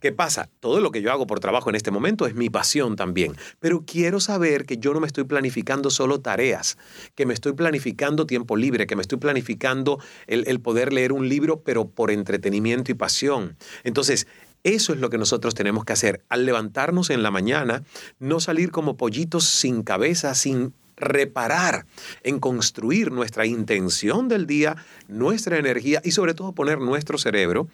¿Qué 0.01 0.13
pasa? 0.13 0.49
Todo 0.61 0.81
lo 0.81 0.91
que 0.91 1.03
yo 1.03 1.13
hago 1.13 1.27
por 1.27 1.41
trabajo 1.41 1.69
en 1.69 1.77
este 1.77 1.91
momento 1.91 2.27
es 2.27 2.35
mi 2.35 2.49
pasión 2.49 2.97
también, 2.97 3.37
pero 3.61 3.85
quiero 3.87 4.19
saber 4.19 4.65
que 4.65 4.79
yo 4.79 4.95
no 4.95 5.01
me 5.01 5.07
estoy 5.07 5.25
planificando 5.25 5.91
solo 5.91 6.21
tareas, 6.21 6.79
que 7.15 7.27
me 7.27 7.35
estoy 7.35 7.53
planificando 7.53 8.27
tiempo 8.27 8.57
libre, 8.57 8.87
que 8.87 8.97
me 8.97 9.03
estoy 9.03 9.19
planificando 9.19 10.01
el, 10.27 10.45
el 10.49 10.61
poder 10.61 10.93
leer 10.93 11.13
un 11.13 11.29
libro, 11.29 11.61
pero 11.61 11.89
por 11.89 12.11
entretenimiento 12.11 12.91
y 12.91 12.95
pasión. 12.95 13.57
Entonces, 13.85 14.27
eso 14.65 14.93
es 14.93 15.01
lo 15.01 15.11
que 15.11 15.19
nosotros 15.19 15.55
tenemos 15.55 15.85
que 15.85 15.93
hacer. 15.93 16.23
Al 16.29 16.47
levantarnos 16.47 17.11
en 17.11 17.23
la 17.23 17.31
mañana, 17.31 17.83
no 18.19 18.41
salir 18.41 18.71
como 18.71 18.97
pollitos 18.97 19.45
sin 19.45 19.83
cabeza, 19.83 20.35
sin 20.35 20.73
reparar, 20.97 21.85
en 22.23 22.39
construir 22.39 23.11
nuestra 23.11 23.45
intención 23.45 24.29
del 24.29 24.47
día, 24.47 24.77
nuestra 25.09 25.59
energía 25.59 26.01
y 26.05 26.13
sobre 26.13 26.35
todo 26.35 26.53
poner 26.53 26.79
nuestro 26.79 27.19
cerebro, 27.19 27.69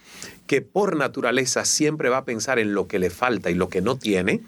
que 0.46 0.62
por 0.62 0.96
naturaleza 0.96 1.64
siempre 1.64 2.08
va 2.08 2.18
a 2.18 2.24
pensar 2.24 2.58
en 2.58 2.72
lo 2.72 2.88
que 2.88 2.98
le 2.98 3.10
falta 3.10 3.50
y 3.50 3.54
lo 3.54 3.68
que 3.68 3.82
no 3.82 3.96
tiene, 3.96 4.40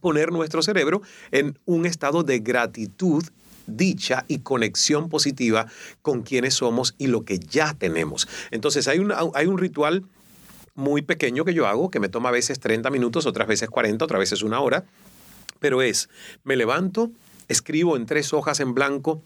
poner 0.00 0.30
nuestro 0.30 0.62
cerebro 0.62 1.02
en 1.32 1.58
un 1.64 1.86
estado 1.86 2.22
de 2.22 2.38
gratitud 2.38 3.24
dicha 3.66 4.24
y 4.28 4.40
conexión 4.40 5.08
positiva 5.08 5.66
con 6.02 6.22
quienes 6.22 6.54
somos 6.54 6.94
y 6.98 7.06
lo 7.08 7.24
que 7.24 7.38
ya 7.38 7.74
tenemos. 7.74 8.28
Entonces 8.50 8.86
hay 8.86 8.98
un, 8.98 9.12
hay 9.34 9.46
un 9.46 9.58
ritual 9.58 10.04
muy 10.74 11.02
pequeño 11.02 11.44
que 11.44 11.54
yo 11.54 11.66
hago, 11.66 11.90
que 11.90 12.00
me 12.00 12.08
toma 12.08 12.30
a 12.30 12.32
veces 12.32 12.60
30 12.60 12.90
minutos, 12.90 13.26
otras 13.26 13.46
veces 13.48 13.70
40, 13.70 14.04
otras 14.04 14.18
veces 14.18 14.42
una 14.42 14.60
hora, 14.60 14.84
pero 15.60 15.82
es, 15.82 16.08
me 16.42 16.56
levanto, 16.56 17.10
escribo 17.48 17.96
en 17.96 18.06
tres 18.06 18.32
hojas 18.32 18.60
en 18.60 18.74
blanco 18.74 19.22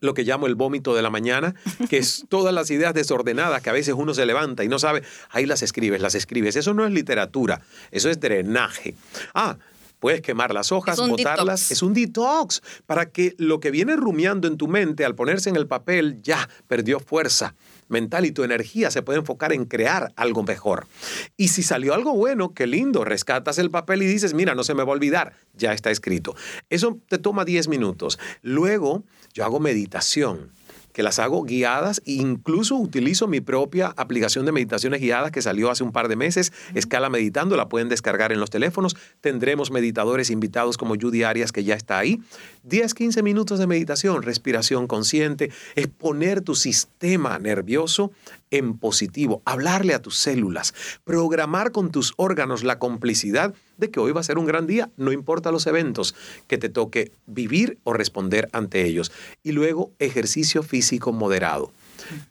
lo 0.00 0.14
que 0.14 0.22
llamo 0.22 0.46
el 0.46 0.54
vómito 0.54 0.94
de 0.94 1.02
la 1.02 1.10
mañana, 1.10 1.54
que 1.88 1.96
es 1.96 2.24
todas 2.28 2.54
las 2.54 2.70
ideas 2.70 2.92
desordenadas 2.94 3.62
que 3.62 3.70
a 3.70 3.72
veces 3.72 3.94
uno 3.96 4.12
se 4.12 4.26
levanta 4.26 4.62
y 4.62 4.68
no 4.68 4.78
sabe, 4.78 5.02
ahí 5.30 5.46
las 5.46 5.62
escribes, 5.62 6.00
las 6.00 6.14
escribes. 6.14 6.56
Eso 6.56 6.74
no 6.74 6.84
es 6.84 6.92
literatura, 6.92 7.62
eso 7.90 8.10
es 8.10 8.20
drenaje. 8.20 8.94
Ah, 9.32 9.56
puedes 10.00 10.20
quemar 10.20 10.52
las 10.52 10.72
hojas, 10.72 10.98
botarlas. 10.98 11.70
Es 11.70 11.82
un 11.82 11.94
detox 11.94 12.62
para 12.86 13.06
que 13.06 13.34
lo 13.38 13.60
que 13.60 13.70
viene 13.70 13.96
rumiando 13.96 14.46
en 14.46 14.58
tu 14.58 14.68
mente 14.68 15.04
al 15.04 15.14
ponerse 15.14 15.48
en 15.48 15.56
el 15.56 15.66
papel 15.66 16.20
ya 16.22 16.48
perdió 16.68 17.00
fuerza 17.00 17.54
mental 17.94 18.26
y 18.26 18.32
tu 18.32 18.42
energía 18.42 18.90
se 18.90 19.02
puede 19.02 19.20
enfocar 19.20 19.52
en 19.52 19.66
crear 19.66 20.12
algo 20.16 20.42
mejor. 20.42 20.88
Y 21.36 21.48
si 21.48 21.62
salió 21.62 21.94
algo 21.94 22.14
bueno, 22.14 22.52
qué 22.52 22.66
lindo, 22.66 23.04
rescatas 23.04 23.58
el 23.58 23.70
papel 23.70 24.02
y 24.02 24.06
dices, 24.06 24.34
mira, 24.34 24.56
no 24.56 24.64
se 24.64 24.74
me 24.74 24.82
va 24.82 24.90
a 24.90 24.96
olvidar, 24.96 25.34
ya 25.54 25.72
está 25.72 25.90
escrito. 25.90 26.34
Eso 26.68 26.98
te 27.08 27.18
toma 27.18 27.44
10 27.44 27.68
minutos. 27.68 28.18
Luego 28.42 29.04
yo 29.32 29.44
hago 29.44 29.60
meditación 29.60 30.50
que 30.94 31.02
las 31.02 31.18
hago 31.18 31.42
guiadas 31.42 32.00
e 32.06 32.12
incluso 32.12 32.76
utilizo 32.76 33.26
mi 33.26 33.40
propia 33.40 33.92
aplicación 33.96 34.46
de 34.46 34.52
meditaciones 34.52 35.00
guiadas 35.00 35.32
que 35.32 35.42
salió 35.42 35.70
hace 35.70 35.82
un 35.82 35.90
par 35.90 36.06
de 36.06 36.14
meses, 36.14 36.52
Escala 36.72 37.10
Meditando, 37.10 37.56
la 37.56 37.68
pueden 37.68 37.88
descargar 37.88 38.30
en 38.30 38.38
los 38.38 38.48
teléfonos. 38.48 38.96
Tendremos 39.20 39.72
meditadores 39.72 40.30
invitados 40.30 40.78
como 40.78 40.94
Judy 40.94 41.24
Arias 41.24 41.50
que 41.50 41.64
ya 41.64 41.74
está 41.74 41.98
ahí. 41.98 42.22
10, 42.62 42.94
15 42.94 43.22
minutos 43.24 43.58
de 43.58 43.66
meditación, 43.66 44.22
respiración 44.22 44.86
consciente, 44.86 45.50
es 45.74 45.88
poner 45.88 46.42
tu 46.42 46.54
sistema 46.54 47.40
nervioso 47.40 48.12
en 48.52 48.78
positivo, 48.78 49.42
hablarle 49.44 49.94
a 49.94 50.00
tus 50.00 50.16
células, 50.16 50.74
programar 51.02 51.72
con 51.72 51.90
tus 51.90 52.14
órganos 52.16 52.62
la 52.62 52.78
complicidad 52.78 53.52
de 53.76 53.90
que 53.90 54.00
hoy 54.00 54.12
va 54.12 54.20
a 54.20 54.24
ser 54.24 54.38
un 54.38 54.46
gran 54.46 54.66
día, 54.66 54.90
no 54.96 55.12
importa 55.12 55.52
los 55.52 55.66
eventos 55.66 56.14
que 56.46 56.58
te 56.58 56.68
toque 56.68 57.12
vivir 57.26 57.78
o 57.84 57.92
responder 57.92 58.48
ante 58.52 58.84
ellos. 58.84 59.12
Y 59.42 59.52
luego 59.52 59.92
ejercicio 59.98 60.62
físico 60.62 61.12
moderado. 61.12 61.72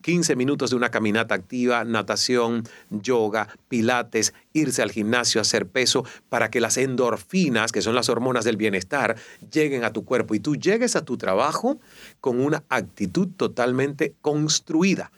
15 0.02 0.36
minutos 0.36 0.70
de 0.70 0.76
una 0.76 0.92
caminata 0.92 1.36
activa, 1.36 1.84
natación, 1.84 2.64
yoga, 2.90 3.48
pilates, 3.70 4.34
irse 4.54 4.82
al 4.82 4.92
gimnasio 4.92 5.42
hacer 5.42 5.68
peso 5.68 6.06
para 6.30 6.50
que 6.50 6.62
las 6.62 6.78
endorfinas, 6.78 7.72
que 7.72 7.82
son 7.82 7.96
las 7.96 8.10
hormonas 8.10 8.46
del 8.46 8.58
bienestar, 8.58 9.16
lleguen 9.52 9.84
a 9.84 9.94
tu 9.94 10.06
cuerpo 10.06 10.36
y 10.36 10.40
tú 10.40 10.56
llegues 10.56 10.96
a 10.96 11.06
tu 11.06 11.18
trabajo 11.18 11.80
con 12.22 12.40
una 12.40 12.64
actitud 12.70 13.30
totalmente 13.36 14.14
construida 14.22 15.12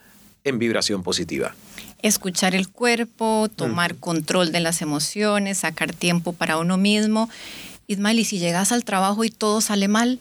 en 0.43 0.59
vibración 0.59 1.03
positiva. 1.03 1.55
Escuchar 2.01 2.55
el 2.55 2.69
cuerpo, 2.69 3.49
tomar 3.55 3.95
control 3.95 4.51
de 4.51 4.59
las 4.59 4.81
emociones, 4.81 5.59
sacar 5.59 5.93
tiempo 5.93 6.33
para 6.33 6.57
uno 6.57 6.77
mismo. 6.77 7.29
Ismael, 7.87 8.19
y 8.19 8.25
si 8.25 8.39
llegas 8.39 8.71
al 8.71 8.83
trabajo 8.83 9.23
y 9.23 9.29
todo 9.29 9.61
sale 9.61 9.87
mal, 9.87 10.19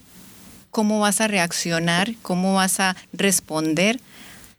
¿cómo 0.70 1.00
vas 1.00 1.20
a 1.20 1.28
reaccionar? 1.28 2.14
¿Cómo 2.22 2.54
vas 2.54 2.80
a 2.80 2.96
responder? 3.12 4.00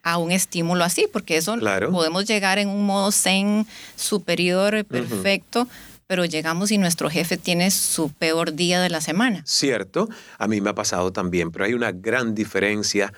a 0.05 0.19
un 0.19 0.31
estímulo 0.31 0.83
así, 0.83 1.07
porque 1.11 1.35
eso 1.35 1.57
podemos 1.91 2.25
llegar 2.25 2.59
en 2.59 2.69
un 2.69 2.85
modo 2.85 3.11
zen 3.11 3.65
superior, 3.95 4.85
perfecto, 4.85 5.67
pero 6.05 6.25
llegamos 6.25 6.71
y 6.71 6.77
nuestro 6.77 7.09
jefe 7.09 7.37
tiene 7.37 7.71
su 7.71 8.11
peor 8.11 8.53
día 8.53 8.79
de 8.79 8.91
la 8.91 9.01
semana. 9.01 9.41
Cierto, 9.47 10.07
a 10.37 10.47
mí 10.47 10.61
me 10.61 10.69
ha 10.69 10.75
pasado 10.75 11.11
también, 11.11 11.51
pero 11.51 11.65
hay 11.65 11.73
una 11.73 11.91
gran 11.91 12.35
diferencia 12.35 13.11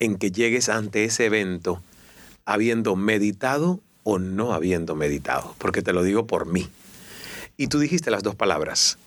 en 0.00 0.16
que 0.16 0.32
llegues 0.32 0.68
ante 0.68 1.04
ese 1.04 1.26
evento 1.26 1.80
habiendo 2.44 2.96
meditado 2.96 3.80
o 4.02 4.18
no 4.18 4.52
habiendo 4.52 4.94
meditado, 4.94 5.54
porque 5.58 5.82
te 5.82 5.92
lo 5.92 6.02
digo 6.02 6.26
por 6.26 6.46
mí. 6.46 6.68
Y 7.56 7.68
tú 7.68 7.78
dijiste 7.78 8.10
las 8.10 8.22
dos 8.22 8.34
palabras, 8.34 8.98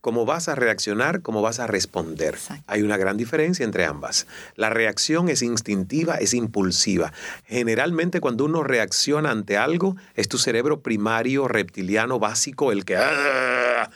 cómo 0.00 0.24
vas 0.24 0.48
a 0.48 0.54
reaccionar, 0.54 1.22
cómo 1.22 1.42
vas 1.42 1.60
a 1.60 1.66
responder. 1.66 2.38
Hay 2.66 2.82
una 2.82 2.96
gran 2.96 3.16
diferencia 3.16 3.64
entre 3.64 3.84
ambas. 3.84 4.26
La 4.56 4.70
reacción 4.70 5.28
es 5.28 5.42
instintiva, 5.42 6.16
es 6.16 6.34
impulsiva. 6.34 7.12
Generalmente 7.46 8.20
cuando 8.20 8.44
uno 8.44 8.62
reacciona 8.62 9.30
ante 9.30 9.56
algo, 9.56 9.96
es 10.14 10.28
tu 10.28 10.38
cerebro 10.38 10.80
primario, 10.80 11.48
reptiliano, 11.48 12.18
básico, 12.18 12.72
el 12.72 12.84
que... 12.84 12.96
¡ah! 12.96 13.90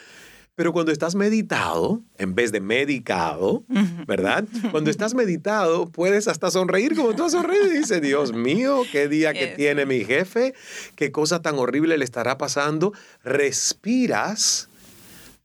Pero 0.56 0.72
cuando 0.72 0.92
estás 0.92 1.16
meditado, 1.16 2.00
en 2.16 2.34
vez 2.34 2.52
de 2.52 2.60
medicado, 2.60 3.64
¿verdad? 4.06 4.44
Cuando 4.70 4.90
estás 4.90 5.14
meditado, 5.14 5.90
puedes 5.90 6.28
hasta 6.28 6.50
sonreír 6.50 6.94
como 6.94 7.14
tú 7.14 7.24
has 7.24 7.32
sonreído 7.32 7.66
y 7.66 7.78
dices, 7.78 8.00
Dios 8.00 8.32
mío, 8.32 8.82
qué 8.92 9.08
día 9.08 9.32
que 9.32 9.48
tiene 9.48 9.84
mi 9.84 10.04
jefe, 10.04 10.54
qué 10.94 11.10
cosa 11.10 11.42
tan 11.42 11.58
horrible 11.58 11.98
le 11.98 12.04
estará 12.04 12.38
pasando. 12.38 12.92
Respiras 13.24 14.68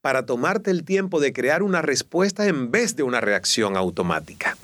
para 0.01 0.25
tomarte 0.25 0.69
el 0.69 0.83
tiempo 0.83 1.19
de 1.19 1.33
crear 1.33 1.63
una 1.63 1.81
respuesta 1.81 2.45
en 2.45 2.69
vez 2.69 2.95
de 2.95 3.03
una 3.03 3.19
reacción 3.19 3.77
automática. 3.77 4.57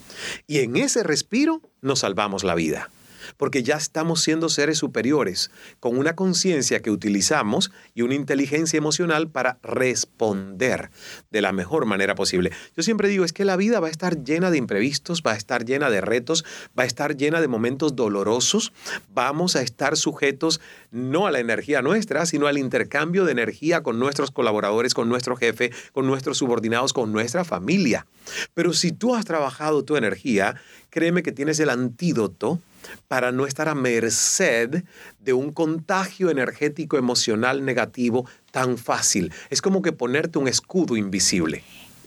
Y 0.45 0.60
en 0.60 0.75
ese 0.75 1.01
respiro 1.01 1.62
nos 1.81 1.99
salvamos 1.99 2.43
la 2.43 2.53
vida 2.53 2.89
porque 3.38 3.63
ya 3.63 3.75
estamos 3.75 4.21
siendo 4.21 4.49
seres 4.49 4.77
superiores, 4.77 5.51
con 5.79 5.97
una 5.97 6.15
conciencia 6.15 6.81
que 6.81 6.91
utilizamos 6.91 7.71
y 7.93 8.01
una 8.01 8.15
inteligencia 8.15 8.77
emocional 8.77 9.29
para 9.29 9.57
responder 9.63 10.89
de 11.31 11.41
la 11.41 11.51
mejor 11.51 11.85
manera 11.85 12.15
posible. 12.15 12.51
Yo 12.75 12.83
siempre 12.83 13.07
digo, 13.07 13.25
es 13.25 13.33
que 13.33 13.45
la 13.45 13.57
vida 13.57 13.79
va 13.79 13.88
a 13.88 13.91
estar 13.91 14.23
llena 14.23 14.51
de 14.51 14.57
imprevistos, 14.57 15.23
va 15.25 15.31
a 15.33 15.35
estar 15.35 15.65
llena 15.65 15.89
de 15.89 16.01
retos, 16.01 16.45
va 16.77 16.83
a 16.83 16.88
estar 16.88 17.15
llena 17.15 17.41
de 17.41 17.47
momentos 17.47 17.95
dolorosos, 17.95 18.73
vamos 19.13 19.55
a 19.55 19.61
estar 19.61 19.97
sujetos 19.97 20.61
no 20.91 21.27
a 21.27 21.31
la 21.31 21.39
energía 21.39 21.81
nuestra, 21.81 22.25
sino 22.25 22.47
al 22.47 22.57
intercambio 22.57 23.25
de 23.25 23.31
energía 23.31 23.83
con 23.83 23.99
nuestros 23.99 24.31
colaboradores, 24.31 24.93
con 24.93 25.09
nuestro 25.09 25.35
jefe, 25.35 25.71
con 25.91 26.07
nuestros 26.07 26.38
subordinados, 26.38 26.93
con 26.93 27.11
nuestra 27.11 27.43
familia. 27.43 28.07
Pero 28.53 28.73
si 28.73 28.91
tú 28.91 29.15
has 29.15 29.25
trabajado 29.25 29.83
tu 29.83 29.97
energía, 29.97 30.55
créeme 30.89 31.23
que 31.23 31.31
tienes 31.31 31.59
el 31.59 31.69
antídoto 31.69 32.59
para 33.08 33.32
no 33.32 33.45
estar 33.45 33.69
a 33.69 33.76
merced 33.76 34.84
de 35.19 35.34
un 35.34 35.52
contagio 35.52 36.30
energético 36.30 36.98
emocional 36.98 37.65
negativo 37.65 38.26
tan 38.52 38.78
fácil. 38.78 39.32
Es 39.50 39.62
como 39.62 39.82
que 39.82 39.91
ponerte 39.91 40.39
un 40.39 40.48
escudo 40.48 40.95
invisible. 40.95 41.63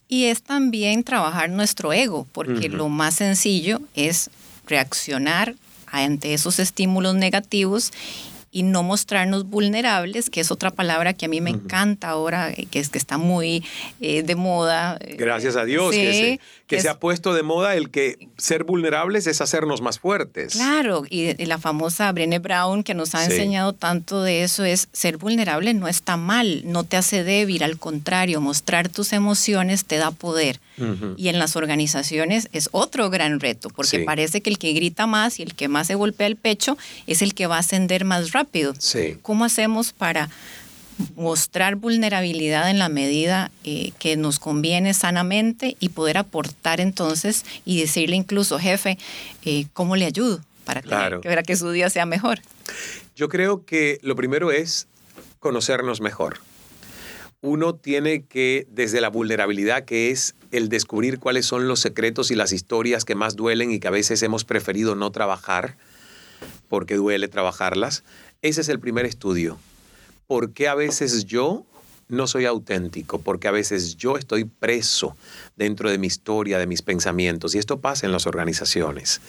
Y 0.08 0.24
es 0.24 0.42
también 0.42 1.04
trabajar 1.04 1.50
nuestro 1.50 1.92
ego, 1.92 2.26
porque 2.32 2.70
lo 2.70 2.88
más 2.88 3.16
sencillo 3.16 3.80
es 3.94 4.30
reaccionar 4.66 5.54
ante 5.86 6.34
esos 6.34 6.58
estímulos 6.58 7.14
negativos 7.14 7.92
y 8.50 8.62
no 8.62 8.82
mostrarnos 8.82 9.48
vulnerables, 9.48 10.30
que 10.30 10.40
es 10.40 10.50
otra 10.50 10.70
palabra 10.70 11.12
que 11.12 11.26
a 11.26 11.28
mí 11.28 11.40
me 11.40 11.50
encanta 11.50 12.08
ahora, 12.08 12.50
eh, 12.50 12.66
que 12.70 12.78
es 12.78 12.88
que 12.88 12.98
está 12.98 13.18
muy 13.18 13.62
eh, 14.00 14.22
de 14.22 14.34
moda. 14.36 14.98
Eh, 15.00 15.16
Gracias 15.18 15.56
a 15.56 15.64
Dios 15.64 15.90
que, 15.90 16.40
se, 16.68 16.88
ha 16.88 16.98
puesto 16.98 17.34
de 17.34 17.42
moda 17.42 17.74
el 17.74 17.90
que 17.90 18.28
ser 18.38 18.64
vulnerables 18.64 19.26
es 19.26 19.40
hacernos 19.40 19.82
más 19.82 19.98
fuertes. 19.98 20.54
Claro, 20.54 21.04
y, 21.08 21.34
la 21.44 21.58
famosa 21.58 22.10
Brené 22.12 22.38
Brown 22.38 22.82
que 22.82 22.94
nos 22.94 23.14
ha 23.14 23.24
enseñado 23.24 23.72
tanto 23.72 24.22
de 24.22 24.42
eso 24.42 24.64
es 24.64 24.88
ser 24.92 25.16
vulnerable 25.16 25.74
no 25.74 25.88
está 25.88 26.16
mal, 26.16 26.62
no 26.64 26.84
te 26.84 26.96
hace 26.96 27.24
débil, 27.24 27.62
al 27.62 27.78
contrario, 27.78 28.40
mostrar 28.40 28.88
tus 28.88 29.12
emociones 29.12 29.84
te 29.84 29.96
da 29.96 30.10
poder. 30.10 30.60
Y 31.16 31.26
en 31.26 31.40
las 31.40 31.56
organizaciones 31.56 32.48
es 32.52 32.68
otro 32.70 33.10
gran 33.10 33.40
reto, 33.40 33.68
porque 33.68 33.98
parece 33.98 34.42
que 34.42 34.50
el 34.50 34.58
que 34.58 34.72
grita 34.74 35.08
más 35.08 35.40
y 35.40 35.42
el 35.42 35.54
que 35.54 35.66
más 35.66 35.88
se 35.88 35.96
golpea 35.96 36.28
el 36.28 36.36
pecho 36.36 36.78
es 37.08 37.20
el 37.20 37.34
que 37.34 37.48
va 37.48 37.56
a 37.56 37.60
ascender 37.60 38.04
más 38.04 38.30
rápido 38.30 38.38
rápido. 38.38 38.74
¿Cómo 39.22 39.44
hacemos 39.44 39.92
para 39.92 40.28
mostrar 41.16 41.76
vulnerabilidad 41.76 42.70
en 42.70 42.78
la 42.78 42.88
medida 42.88 43.50
eh, 43.64 43.92
que 43.98 44.16
nos 44.16 44.38
conviene 44.38 44.94
sanamente 44.94 45.76
y 45.80 45.90
poder 45.90 46.18
aportar 46.18 46.80
entonces 46.80 47.44
y 47.64 47.80
decirle 47.80 48.16
incluso, 48.16 48.58
jefe, 48.58 48.98
eh, 49.44 49.66
¿cómo 49.72 49.96
le 49.96 50.04
ayudo 50.04 50.40
para 50.64 50.82
que, 50.82 51.20
que, 51.22 51.42
que 51.42 51.56
su 51.56 51.70
día 51.70 51.90
sea 51.90 52.06
mejor? 52.06 52.40
Yo 53.16 53.28
creo 53.28 53.64
que 53.64 53.98
lo 54.02 54.16
primero 54.16 54.52
es 54.52 54.86
conocernos 55.38 56.00
mejor. 56.00 56.40
Uno 57.40 57.74
tiene 57.74 58.24
que, 58.24 58.66
desde 58.70 59.00
la 59.00 59.10
vulnerabilidad, 59.10 59.84
que 59.84 60.10
es 60.10 60.34
el 60.50 60.68
descubrir 60.68 61.20
cuáles 61.20 61.46
son 61.46 61.68
los 61.68 61.78
secretos 61.78 62.32
y 62.32 62.34
las 62.34 62.52
historias 62.52 63.04
que 63.04 63.14
más 63.14 63.36
duelen 63.36 63.70
y 63.70 63.78
que 63.78 63.86
a 63.86 63.92
veces 63.92 64.22
hemos 64.22 64.44
preferido 64.44 64.96
no 64.96 65.12
trabajar, 65.12 65.76
porque 66.68 66.96
duele 66.96 67.28
trabajarlas, 67.28 68.02
ese 68.42 68.60
es 68.60 68.68
el 68.68 68.80
primer 68.80 69.06
estudio. 69.06 69.58
¿Por 70.28 70.52
qué 70.52 70.68
a 70.68 70.74
veces 70.74 71.24
yo 71.24 71.64
no 72.08 72.26
soy 72.26 72.44
auténtico? 72.44 73.18
Porque 73.18 73.48
a 73.48 73.50
veces 73.50 73.96
yo 73.96 74.18
estoy 74.18 74.44
preso 74.44 75.16
dentro 75.56 75.90
de 75.90 75.96
mi 75.96 76.06
historia, 76.06 76.58
de 76.58 76.66
mis 76.66 76.82
pensamientos. 76.82 77.54
Y 77.54 77.58
esto 77.58 77.80
pasa 77.80 78.04
en 78.04 78.12
las 78.12 78.26
organizaciones. 78.26 79.22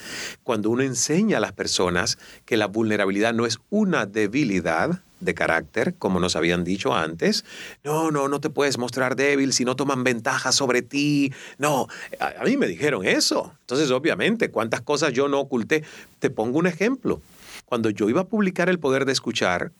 Cuando 0.43 0.69
uno 0.69 0.83
enseña 0.83 1.37
a 1.37 1.39
las 1.39 1.53
personas 1.53 2.17
que 2.45 2.57
la 2.57 2.67
vulnerabilidad 2.67 3.33
no 3.33 3.45
es 3.45 3.59
una 3.69 4.05
debilidad, 4.05 5.01
de 5.19 5.33
carácter, 5.33 5.95
como 5.95 6.19
nos 6.19 6.35
habían 6.35 6.63
dicho 6.63 6.93
antes. 6.95 7.43
No, 7.83 8.09
no, 8.09 8.27
no 8.29 8.39
te 8.39 8.49
puedes 8.49 8.77
mostrar 8.77 9.17
débil 9.17 9.51
si 9.53 9.65
no 9.65 9.75
toman 9.75 10.03
ventaja 10.03 10.53
sobre 10.53 10.81
ti. 10.81 11.33
No, 11.57 11.87
a, 12.19 12.43
mí 12.45 12.55
me 12.57 12.67
dijeron 12.67 13.05
eso. 13.05 13.53
Entonces, 13.61 13.91
obviamente, 13.91 14.49
cuántas 14.49 14.81
cosas 14.81 15.13
yo 15.13 15.27
no 15.27 15.39
oculté. 15.39 15.83
Te 16.19 16.29
pongo 16.29 16.59
un 16.59 16.67
ejemplo. 16.67 17.21
Cuando 17.65 17.89
yo 17.89 18.09
iba 18.09 18.21
a 18.21 18.27
publicar 18.27 18.69
El 18.69 18.79
Poder 18.79 19.05
de 19.05 19.11
Escuchar, 19.11 19.71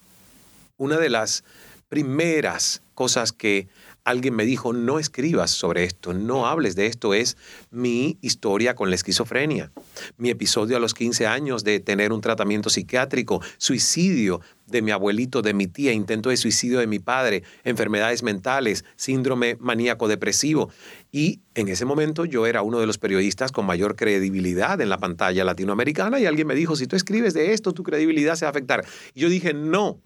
una 0.80 0.98
de 0.98 1.10
las 1.10 1.44
primeras 1.90 2.82
cosas 2.96 3.32
que 3.32 3.68
alguien 4.06 4.36
me 4.36 4.46
dijo, 4.46 4.74
no 4.74 4.98
escribas 4.98 5.52
sobre 5.52 5.84
esto, 5.84 6.14
no 6.14 6.48
hables 6.48 6.76
de 6.76 6.88
esto, 6.88 7.14
es 7.14 7.38
mi 7.70 8.18
historia 8.22 8.74
con 8.76 8.90
la 8.90 8.96
esquizofrenia, 8.96 9.72
mi 10.18 10.30
episodio 10.30 10.78
a 10.78 10.80
los 10.80 10.94
15 10.94 11.28
años 11.28 11.64
de 11.64 11.80
tener 11.80 12.12
un 12.12 12.22
tratamiento 12.22 12.70
psiquiátrico, 12.70 13.42
suicidio 13.58 14.42
de 14.66 14.82
mi 14.82 14.92
abuelito, 14.92 15.42
de 15.42 15.54
mi 15.54 15.68
tía, 15.68 15.92
intento 15.92 16.30
de 16.30 16.38
suicidio 16.38 16.80
de 16.80 16.88
mi 16.88 17.00
padre, 17.00 17.44
enfermedades 17.64 18.24
mentales, 18.24 18.86
síndrome 18.96 19.58
maníaco 19.60 20.08
depresivo. 20.08 20.70
Y 21.12 21.42
en 21.56 21.68
ese 21.68 21.86
momento 21.86 22.26
yo 22.26 22.46
era 22.48 22.62
uno 22.62 22.80
de 22.80 22.88
los 22.88 22.98
periodistas 22.98 23.52
con 23.52 23.66
mayor 23.66 23.96
credibilidad 23.96 24.80
en 24.82 24.90
la 24.90 24.98
pantalla 24.98 25.44
latinoamericana 25.44 26.20
y 26.20 26.26
alguien 26.26 26.48
me 26.48 26.56
dijo, 26.56 26.76
si 26.76 26.88
tú 26.88 26.96
escribes 26.96 27.34
de 27.34 27.54
esto, 27.54 27.74
tu 27.74 27.84
credibilidad 27.84 28.36
se 28.36 28.46
va 28.46 28.50
a 28.50 28.52
afectar. 28.52 28.86
Y 29.14 29.22
yo 29.22 29.30
dije, 29.30 29.54
no, 29.54 30.00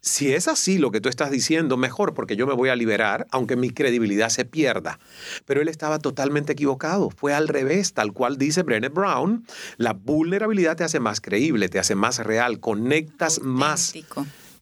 si 0.00 0.32
es 0.32 0.48
así 0.48 0.78
lo 0.78 0.90
que 0.90 1.00
tú 1.00 1.08
estás 1.08 1.30
diciendo, 1.30 1.76
mejor, 1.76 2.14
porque 2.14 2.36
yo 2.36 2.46
me 2.46 2.54
voy 2.54 2.68
a 2.68 2.76
liberar, 2.76 3.26
aunque 3.30 3.56
mi 3.56 3.70
credibilidad 3.70 4.28
se 4.28 4.44
pierda. 4.44 4.98
Pero 5.44 5.60
él 5.60 5.68
estaba 5.68 5.98
totalmente 5.98 6.52
equivocado. 6.52 7.10
Fue 7.10 7.34
al 7.34 7.48
revés, 7.48 7.94
tal 7.94 8.12
cual 8.12 8.38
dice 8.38 8.62
Brené 8.62 8.88
Brown. 8.88 9.44
La 9.76 9.92
vulnerabilidad 9.92 10.76
te 10.76 10.84
hace 10.84 11.00
más 11.00 11.20
creíble, 11.20 11.68
te 11.68 11.78
hace 11.78 11.94
más 11.94 12.18
real, 12.18 12.60
conectas 12.60 13.40
más 13.42 13.94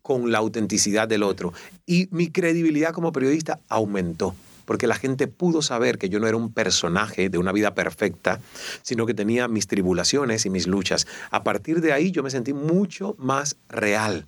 con 0.03 0.31
la 0.33 0.38
autenticidad 0.38 1.09
del 1.09 1.22
otro. 1.22 1.53
Y 1.85 2.09
mi 2.11 2.31
credibilidad 2.31 2.92
como 2.92 3.12
periodista 3.12 3.61
aumentó 3.68 4.35
porque 4.64 4.88
la 4.88 4.96
gente 4.96 5.29
pudo 5.29 5.62
saber 5.62 5.96
que 5.96 6.09
yo 6.09 6.18
no 6.18 6.27
era 6.27 6.37
un 6.37 6.53
personaje 6.53 7.31
de 7.31 7.38
una 7.38 7.53
vida 7.53 7.75
perfecta, 7.75 8.40
sino 8.83 9.07
que 9.07 9.14
tenía 9.14 9.46
mis 9.46 9.68
tribulaciones 9.68 10.44
y 10.44 10.51
mis 10.51 10.66
luchas. 10.66 11.07
A 11.31 11.44
partir 11.44 11.81
de 11.81 11.92
ahí 11.92 12.11
yo 12.11 12.25
me 12.25 12.31
sentí 12.31 12.53
mucho 12.53 13.14
más 13.16 13.57
real 13.68 14.27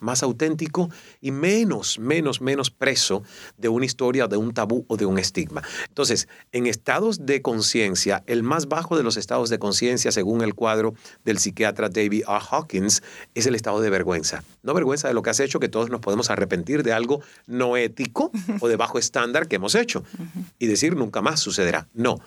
más 0.00 0.22
auténtico 0.22 0.90
y 1.20 1.30
menos, 1.30 1.98
menos, 1.98 2.40
menos 2.40 2.70
preso 2.70 3.22
de 3.56 3.68
una 3.68 3.84
historia, 3.84 4.26
de 4.26 4.36
un 4.36 4.52
tabú 4.52 4.84
o 4.88 4.96
de 4.96 5.06
un 5.06 5.18
estigma. 5.18 5.62
Entonces, 5.88 6.28
en 6.52 6.66
estados 6.66 7.26
de 7.26 7.42
conciencia, 7.42 8.22
el 8.26 8.42
más 8.42 8.68
bajo 8.68 8.96
de 8.96 9.02
los 9.02 9.16
estados 9.16 9.50
de 9.50 9.58
conciencia, 9.58 10.12
según 10.12 10.42
el 10.42 10.54
cuadro 10.54 10.94
del 11.24 11.38
psiquiatra 11.38 11.88
David 11.88 12.24
R. 12.28 12.40
Hawkins, 12.50 13.02
es 13.34 13.46
el 13.46 13.54
estado 13.54 13.80
de 13.80 13.90
vergüenza. 13.90 14.42
No 14.62 14.74
vergüenza 14.74 15.08
de 15.08 15.14
lo 15.14 15.22
que 15.22 15.30
has 15.30 15.40
hecho, 15.40 15.60
que 15.60 15.68
todos 15.68 15.90
nos 15.90 16.00
podemos 16.00 16.30
arrepentir 16.30 16.82
de 16.82 16.92
algo 16.92 17.20
no 17.46 17.76
ético 17.76 18.30
o 18.60 18.68
de 18.68 18.76
bajo 18.76 18.98
estándar 18.98 19.48
que 19.48 19.56
hemos 19.56 19.74
hecho 19.74 20.04
y 20.58 20.66
decir 20.66 20.96
nunca 20.96 21.22
más 21.22 21.40
sucederá. 21.40 21.88
No, 21.94 22.20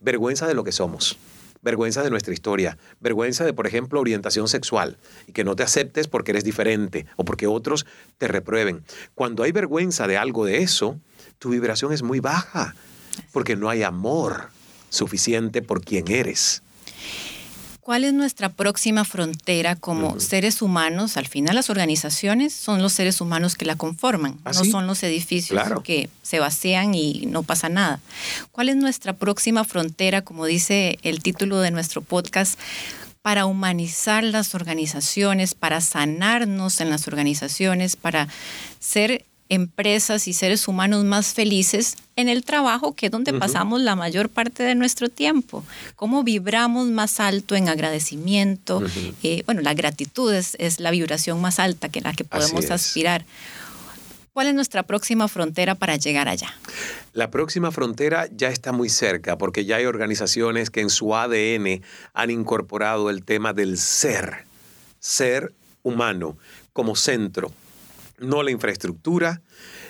vergüenza 0.00 0.46
de 0.46 0.54
lo 0.54 0.64
que 0.64 0.72
somos 0.72 1.18
vergüenza 1.62 2.02
de 2.02 2.10
nuestra 2.10 2.32
historia, 2.32 2.78
vergüenza 3.00 3.44
de, 3.44 3.52
por 3.52 3.66
ejemplo, 3.66 4.00
orientación 4.00 4.48
sexual 4.48 4.98
y 5.26 5.32
que 5.32 5.44
no 5.44 5.56
te 5.56 5.62
aceptes 5.62 6.08
porque 6.08 6.32
eres 6.32 6.44
diferente 6.44 7.06
o 7.16 7.24
porque 7.24 7.46
otros 7.46 7.86
te 8.18 8.28
reprueben. 8.28 8.84
Cuando 9.14 9.42
hay 9.42 9.52
vergüenza 9.52 10.06
de 10.06 10.16
algo 10.16 10.44
de 10.44 10.58
eso, 10.58 10.98
tu 11.38 11.50
vibración 11.50 11.92
es 11.92 12.02
muy 12.02 12.20
baja 12.20 12.74
porque 13.32 13.56
no 13.56 13.68
hay 13.68 13.82
amor 13.82 14.48
suficiente 14.88 15.62
por 15.62 15.82
quien 15.82 16.10
eres. 16.10 16.62
¿Cuál 17.90 18.04
es 18.04 18.12
nuestra 18.12 18.50
próxima 18.50 19.04
frontera 19.04 19.74
como 19.74 20.20
seres 20.20 20.62
humanos? 20.62 21.16
Al 21.16 21.26
final 21.26 21.56
las 21.56 21.70
organizaciones 21.70 22.52
son 22.52 22.82
los 22.82 22.92
seres 22.92 23.20
humanos 23.20 23.56
que 23.56 23.64
la 23.64 23.74
conforman, 23.74 24.38
¿Ah, 24.44 24.52
no 24.54 24.64
son 24.64 24.86
los 24.86 25.02
edificios 25.02 25.60
que 25.82 26.08
se 26.22 26.38
vacían 26.38 26.94
y 26.94 27.26
no 27.26 27.42
pasa 27.42 27.68
nada. 27.68 27.98
¿Cuál 28.52 28.68
es 28.68 28.76
nuestra 28.76 29.14
próxima 29.14 29.64
frontera, 29.64 30.22
como 30.22 30.46
dice 30.46 31.00
el 31.02 31.20
título 31.20 31.58
de 31.58 31.72
nuestro 31.72 32.00
podcast? 32.00 32.56
para 33.22 33.44
humanizar 33.44 34.24
las 34.24 34.54
organizaciones, 34.54 35.54
para 35.54 35.82
sanarnos 35.82 36.80
en 36.80 36.88
las 36.88 37.06
organizaciones, 37.06 37.94
para 37.94 38.28
ser 38.78 39.26
empresas 39.50 40.28
y 40.28 40.32
seres 40.32 40.68
humanos 40.68 41.04
más 41.04 41.34
felices 41.34 41.96
en 42.16 42.28
el 42.28 42.44
trabajo, 42.44 42.94
que 42.94 43.06
es 43.06 43.12
donde 43.12 43.34
pasamos 43.34 43.80
la 43.80 43.96
mayor 43.96 44.28
parte 44.28 44.62
de 44.62 44.76
nuestro 44.76 45.08
tiempo. 45.08 45.64
¿Cómo 45.96 46.22
vibramos 46.22 46.86
más 46.86 47.18
alto 47.18 47.56
en 47.56 47.68
agradecimiento? 47.68 48.80
Eh, 49.22 49.42
bueno, 49.46 49.60
la 49.60 49.74
gratitud 49.74 50.32
es, 50.32 50.80
la 50.80 50.92
vibración 50.92 51.40
más 51.40 51.58
alta 51.58 51.88
que 51.88 52.00
la 52.00 52.12
que 52.12 52.24
podemos 52.24 52.70
aspirar. 52.70 53.24
¿Cuál 54.32 54.46
es 54.46 54.54
nuestra 54.54 54.84
próxima 54.84 55.26
frontera 55.26 55.74
para 55.74 55.96
llegar 55.96 56.28
allá? 56.28 56.54
La 57.12 57.32
próxima 57.32 57.72
frontera 57.72 58.28
ya 58.32 58.48
está 58.48 58.70
muy 58.70 58.88
cerca 58.88 59.36
porque 59.36 59.64
ya 59.64 59.76
hay 59.76 59.86
organizaciones 59.86 60.70
que 60.70 60.80
en 60.80 60.90
su 60.90 61.16
ADN 61.16 61.82
han 62.14 62.30
incorporado 62.30 63.10
el 63.10 63.24
tema 63.24 63.52
del 63.52 63.76
ser, 63.78 64.44
ser 65.00 65.52
humano 65.82 66.38
como 66.72 66.94
centro 66.94 67.52
no 68.20 68.42
la 68.42 68.50
infraestructura, 68.50 69.42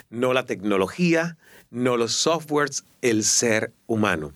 no 0.08 0.32
la 0.32 0.46
tecnología, 0.46 1.36
no 1.70 1.96
los 1.96 2.12
softwares, 2.12 2.84
el 3.02 3.24
ser 3.24 3.72
humano. 3.86 4.32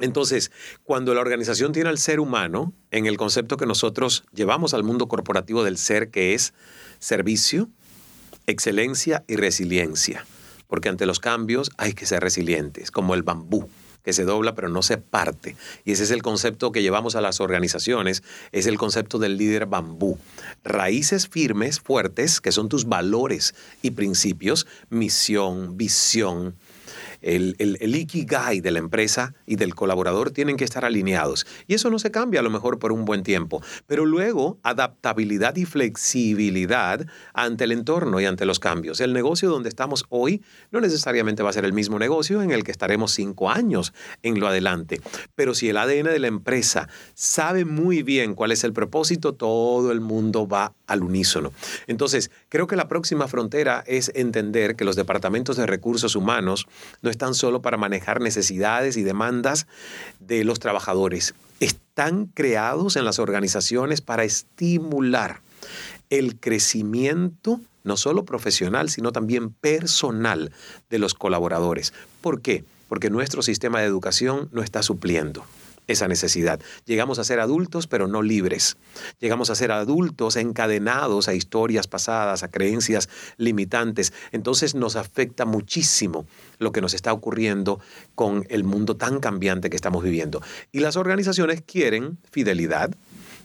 Entonces, 0.00 0.50
cuando 0.84 1.14
la 1.14 1.20
organización 1.20 1.72
tiene 1.72 1.90
al 1.90 1.98
ser 1.98 2.20
humano, 2.20 2.72
en 2.90 3.06
el 3.06 3.16
concepto 3.16 3.56
que 3.56 3.66
nosotros 3.66 4.24
llevamos 4.34 4.74
al 4.74 4.82
mundo 4.82 5.08
corporativo 5.08 5.62
del 5.62 5.78
ser, 5.78 6.10
que 6.10 6.34
es 6.34 6.54
servicio, 6.98 7.68
excelencia 8.46 9.24
y 9.28 9.36
resiliencia, 9.36 10.26
porque 10.68 10.88
ante 10.88 11.06
los 11.06 11.20
cambios 11.20 11.70
hay 11.76 11.92
que 11.92 12.06
ser 12.06 12.22
resilientes, 12.22 12.90
como 12.90 13.14
el 13.14 13.22
bambú 13.22 13.68
que 14.02 14.12
se 14.12 14.24
dobla 14.24 14.54
pero 14.54 14.68
no 14.68 14.82
se 14.82 14.98
parte. 14.98 15.56
Y 15.84 15.92
ese 15.92 16.04
es 16.04 16.10
el 16.10 16.22
concepto 16.22 16.72
que 16.72 16.82
llevamos 16.82 17.16
a 17.16 17.20
las 17.20 17.40
organizaciones, 17.40 18.22
es 18.52 18.66
el 18.66 18.78
concepto 18.78 19.18
del 19.18 19.36
líder 19.36 19.66
bambú. 19.66 20.18
Raíces 20.64 21.28
firmes, 21.28 21.80
fuertes, 21.80 22.40
que 22.40 22.52
son 22.52 22.68
tus 22.68 22.86
valores 22.86 23.54
y 23.82 23.92
principios, 23.92 24.66
misión, 24.88 25.76
visión, 25.76 26.54
el, 27.22 27.56
el, 27.58 27.94
ikigai 27.94 28.60
de 28.60 28.70
la 28.70 28.78
empresa 28.78 29.34
y 29.46 29.56
del 29.56 29.74
colaborador 29.74 30.30
tienen 30.30 30.56
que 30.56 30.64
estar 30.64 30.84
alineados. 30.84 31.46
Y 31.66 31.74
eso 31.74 31.90
no 31.90 31.98
se 31.98 32.10
cambia 32.10 32.40
a 32.40 32.42
lo 32.42 32.50
mejor 32.50 32.78
por 32.78 32.92
un 32.92 33.04
buen 33.04 33.22
tiempo. 33.22 33.62
Pero 33.86 34.06
luego, 34.06 34.58
adaptabilidad 34.62 35.56
y 35.56 35.64
flexibilidad 35.64 37.06
ante 37.34 37.64
el 37.64 37.72
entorno 37.72 38.20
y 38.20 38.26
ante 38.26 38.46
los 38.46 38.58
cambios. 38.58 39.00
El 39.00 39.12
negocio 39.12 39.50
donde 39.50 39.68
estamos 39.68 40.04
hoy 40.08 40.42
no 40.70 40.80
necesariamente 40.80 41.42
va 41.42 41.50
a 41.50 41.54
ser 41.54 41.64
el 41.64 41.72
mismo 41.72 41.98
negocio 41.98 42.42
en 42.42 42.50
el 42.50 42.64
que 42.64 42.70
estaremos 42.70 43.12
cinco 43.12 43.50
años 43.50 43.92
en 44.22 44.40
lo 44.40 44.48
adelante. 44.48 45.00
Pero 45.34 45.54
si 45.54 45.68
el 45.68 45.76
ADN 45.76 46.04
de 46.04 46.18
la 46.18 46.28
empresa 46.28 46.88
sabe 47.14 47.64
muy 47.64 48.02
bien 48.02 48.34
cuál 48.34 48.52
es 48.52 48.64
el 48.64 48.72
propósito, 48.72 49.34
todo 49.34 49.92
el 49.92 50.00
mundo 50.00 50.46
va 50.46 50.74
al 50.86 51.02
unísono. 51.02 51.52
Entonces, 51.86 52.30
creo 52.48 52.66
que 52.66 52.76
la 52.76 52.88
próxima 52.88 53.28
frontera 53.28 53.84
es 53.86 54.10
entender 54.14 54.76
que 54.76 54.84
los 54.84 54.96
departamentos 54.96 55.56
de 55.56 55.66
recursos 55.66 56.16
humanos 56.16 56.66
no 57.02 57.09
están 57.10 57.34
solo 57.34 57.62
para 57.62 57.76
manejar 57.76 58.20
necesidades 58.20 58.96
y 58.96 59.02
demandas 59.02 59.66
de 60.18 60.44
los 60.44 60.58
trabajadores, 60.58 61.34
están 61.60 62.26
creados 62.26 62.96
en 62.96 63.04
las 63.04 63.18
organizaciones 63.18 64.00
para 64.00 64.24
estimular 64.24 65.40
el 66.08 66.38
crecimiento 66.38 67.60
no 67.82 67.96
solo 67.96 68.24
profesional, 68.24 68.90
sino 68.90 69.12
también 69.12 69.50
personal 69.50 70.52
de 70.90 70.98
los 70.98 71.14
colaboradores. 71.14 71.94
¿Por 72.20 72.42
qué? 72.42 72.64
Porque 72.88 73.10
nuestro 73.10 73.42
sistema 73.42 73.80
de 73.80 73.86
educación 73.86 74.48
no 74.52 74.62
está 74.62 74.82
supliendo 74.82 75.44
esa 75.90 76.08
necesidad. 76.08 76.60
Llegamos 76.84 77.18
a 77.18 77.24
ser 77.24 77.40
adultos, 77.40 77.86
pero 77.86 78.06
no 78.06 78.22
libres. 78.22 78.76
Llegamos 79.18 79.50
a 79.50 79.54
ser 79.54 79.72
adultos 79.72 80.36
encadenados 80.36 81.28
a 81.28 81.34
historias 81.34 81.86
pasadas, 81.86 82.42
a 82.42 82.50
creencias 82.50 83.08
limitantes. 83.36 84.12
Entonces 84.32 84.74
nos 84.74 84.96
afecta 84.96 85.44
muchísimo 85.44 86.26
lo 86.58 86.72
que 86.72 86.80
nos 86.80 86.94
está 86.94 87.12
ocurriendo 87.12 87.80
con 88.14 88.46
el 88.48 88.64
mundo 88.64 88.96
tan 88.96 89.20
cambiante 89.20 89.70
que 89.70 89.76
estamos 89.76 90.02
viviendo. 90.02 90.42
Y 90.72 90.80
las 90.80 90.96
organizaciones 90.96 91.62
quieren 91.62 92.18
fidelidad, 92.30 92.90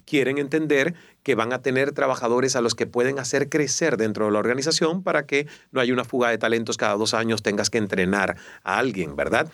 quieren 0.06 0.38
entender 0.38 0.94
que 1.24 1.34
van 1.34 1.54
a 1.54 1.62
tener 1.64 1.92
trabajadores 1.92 2.56
a 2.56 2.62
los 2.62 2.76
que 2.76 2.86
pueden 2.86 3.18
hacer 3.18 3.50
crecer 3.50 3.98
dentro 3.98 4.26
de 4.26 4.32
la 4.32 4.40
organización 4.40 5.02
para 5.02 5.26
que 5.26 5.48
no 5.72 5.82
haya 5.82 5.92
una 5.94 6.04
fuga 6.04 6.30
de 6.30 6.38
talentos 6.38 6.78
cada 6.78 6.94
dos 6.94 7.16
años, 7.16 7.42
tengas 7.42 7.72
que 7.72 7.80
entrenar 7.80 8.38
a 8.64 8.78
alguien, 8.78 9.16
¿verdad? 9.16 9.52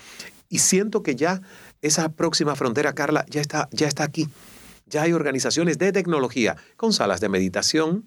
Y 0.50 0.60
siento 0.60 1.02
que 1.02 1.16
ya 1.16 1.42
esa 1.82 2.10
próxima 2.10 2.56
frontera, 2.56 2.94
Carla, 2.94 3.26
ya 3.30 3.41
está, 3.41 3.67
ya 3.72 3.88
está 3.88 4.04
aquí. 4.04 4.30
Ya 4.88 5.04
hay 5.04 5.13
organizaciones 5.13 5.78
de 5.78 5.94
tecnología 5.94 6.58
con 6.76 6.91
salas 6.91 7.22
de 7.22 7.30
meditación, 7.30 8.04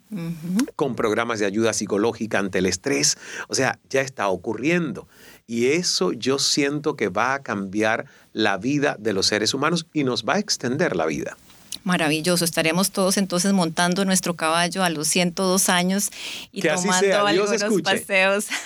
con 0.76 0.96
programas 0.96 1.38
de 1.38 1.46
ayuda 1.46 1.72
psicológica 1.72 2.38
ante 2.38 2.58
el 2.58 2.66
estrés. 2.66 3.16
O 3.48 3.54
sea, 3.54 3.78
ya 3.88 4.02
está 4.02 4.28
ocurriendo. 4.28 5.08
Y 5.46 5.68
eso 5.68 6.12
yo 6.12 6.38
siento 6.38 6.94
que 6.94 7.08
va 7.08 7.32
a 7.32 7.42
cambiar 7.42 8.04
la 8.34 8.58
vida 8.58 8.96
de 8.98 9.14
los 9.14 9.26
seres 9.26 9.54
humanos 9.54 9.86
y 9.94 10.04
nos 10.04 10.24
va 10.24 10.34
a 10.34 10.38
extender 10.38 10.94
la 10.94 11.06
vida. 11.06 11.38
Maravilloso, 11.84 12.46
estaremos 12.46 12.90
todos 12.90 13.18
entonces 13.18 13.52
montando 13.52 14.06
nuestro 14.06 14.34
caballo 14.34 14.82
a 14.82 14.88
los 14.88 15.06
102 15.06 15.68
años 15.68 16.10
y 16.50 16.62
tomando 16.62 17.26
algunos 17.26 17.82
paseos. 17.82 18.46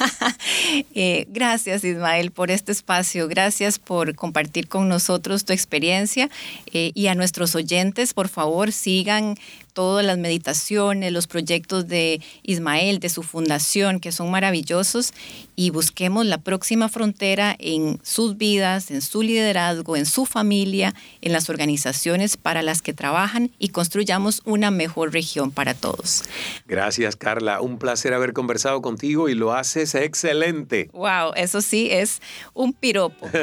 Eh, 0.95 1.27
gracias 1.29 1.85
Ismael 1.85 2.31
por 2.31 2.51
este 2.51 2.73
espacio, 2.73 3.29
gracias 3.29 3.79
por 3.79 4.15
compartir 4.15 4.69
con 4.69 4.89
nosotros 4.89 5.45
tu 5.45 5.53
experiencia 5.53 6.29
eh, 6.73 6.93
y 6.95 7.07
a 7.07 7.15
nuestros 7.15 7.55
oyentes, 7.55 8.15
por 8.15 8.29
favor, 8.29 8.73
sigan 8.73 9.37
todas 9.73 10.05
las 10.05 10.19
meditaciones, 10.19 11.13
los 11.13 11.27
proyectos 11.27 11.89
de 11.89 12.21
Ismael, 12.43 12.99
de 12.99 13.09
su 13.09 13.23
fundación, 13.23 14.01
que 14.01 14.13
son 14.13 14.31
maravillosos, 14.31 15.13
y 15.57 15.71
busquemos 15.71 16.27
la 16.27 16.39
próxima 16.39 16.89
frontera 16.89 17.57
en 17.59 18.01
sus 18.03 18.37
vidas, 18.37 18.91
en 18.91 19.03
su 19.03 19.23
liderazgo, 19.23 19.97
en 19.97 20.07
su 20.07 20.27
familia, 20.27 20.95
en 21.21 21.33
las 21.33 21.51
organizaciones 21.51 22.37
para 22.37 22.63
las 22.63 22.83
que 22.83 22.93
trabajan 22.93 23.51
y 23.59 23.69
construyamos 23.69 24.43
una 24.45 24.71
mejor 24.71 25.13
región 25.13 25.51
para 25.51 25.75
todos. 25.75 26.23
Gracias, 26.67 27.17
Carla. 27.17 27.61
Un 27.61 27.79
placer 27.79 28.15
haber 28.15 28.33
conversado 28.33 28.83
contigo 28.83 29.29
y 29.29 29.35
lo 29.35 29.53
haces 29.53 29.95
excelente. 29.95 30.91
Wow, 30.93 31.33
eso 31.37 31.61
sí 31.61 31.89
es 31.91 32.21
un 32.55 32.73
piropo. 32.73 33.29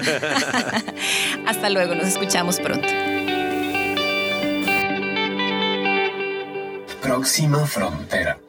Hasta 1.45 1.69
luego, 1.69 1.95
nos 1.95 2.07
escuchamos 2.07 2.59
pronto. 2.59 3.14
Próxima 7.05 7.67
frontera. 7.67 8.44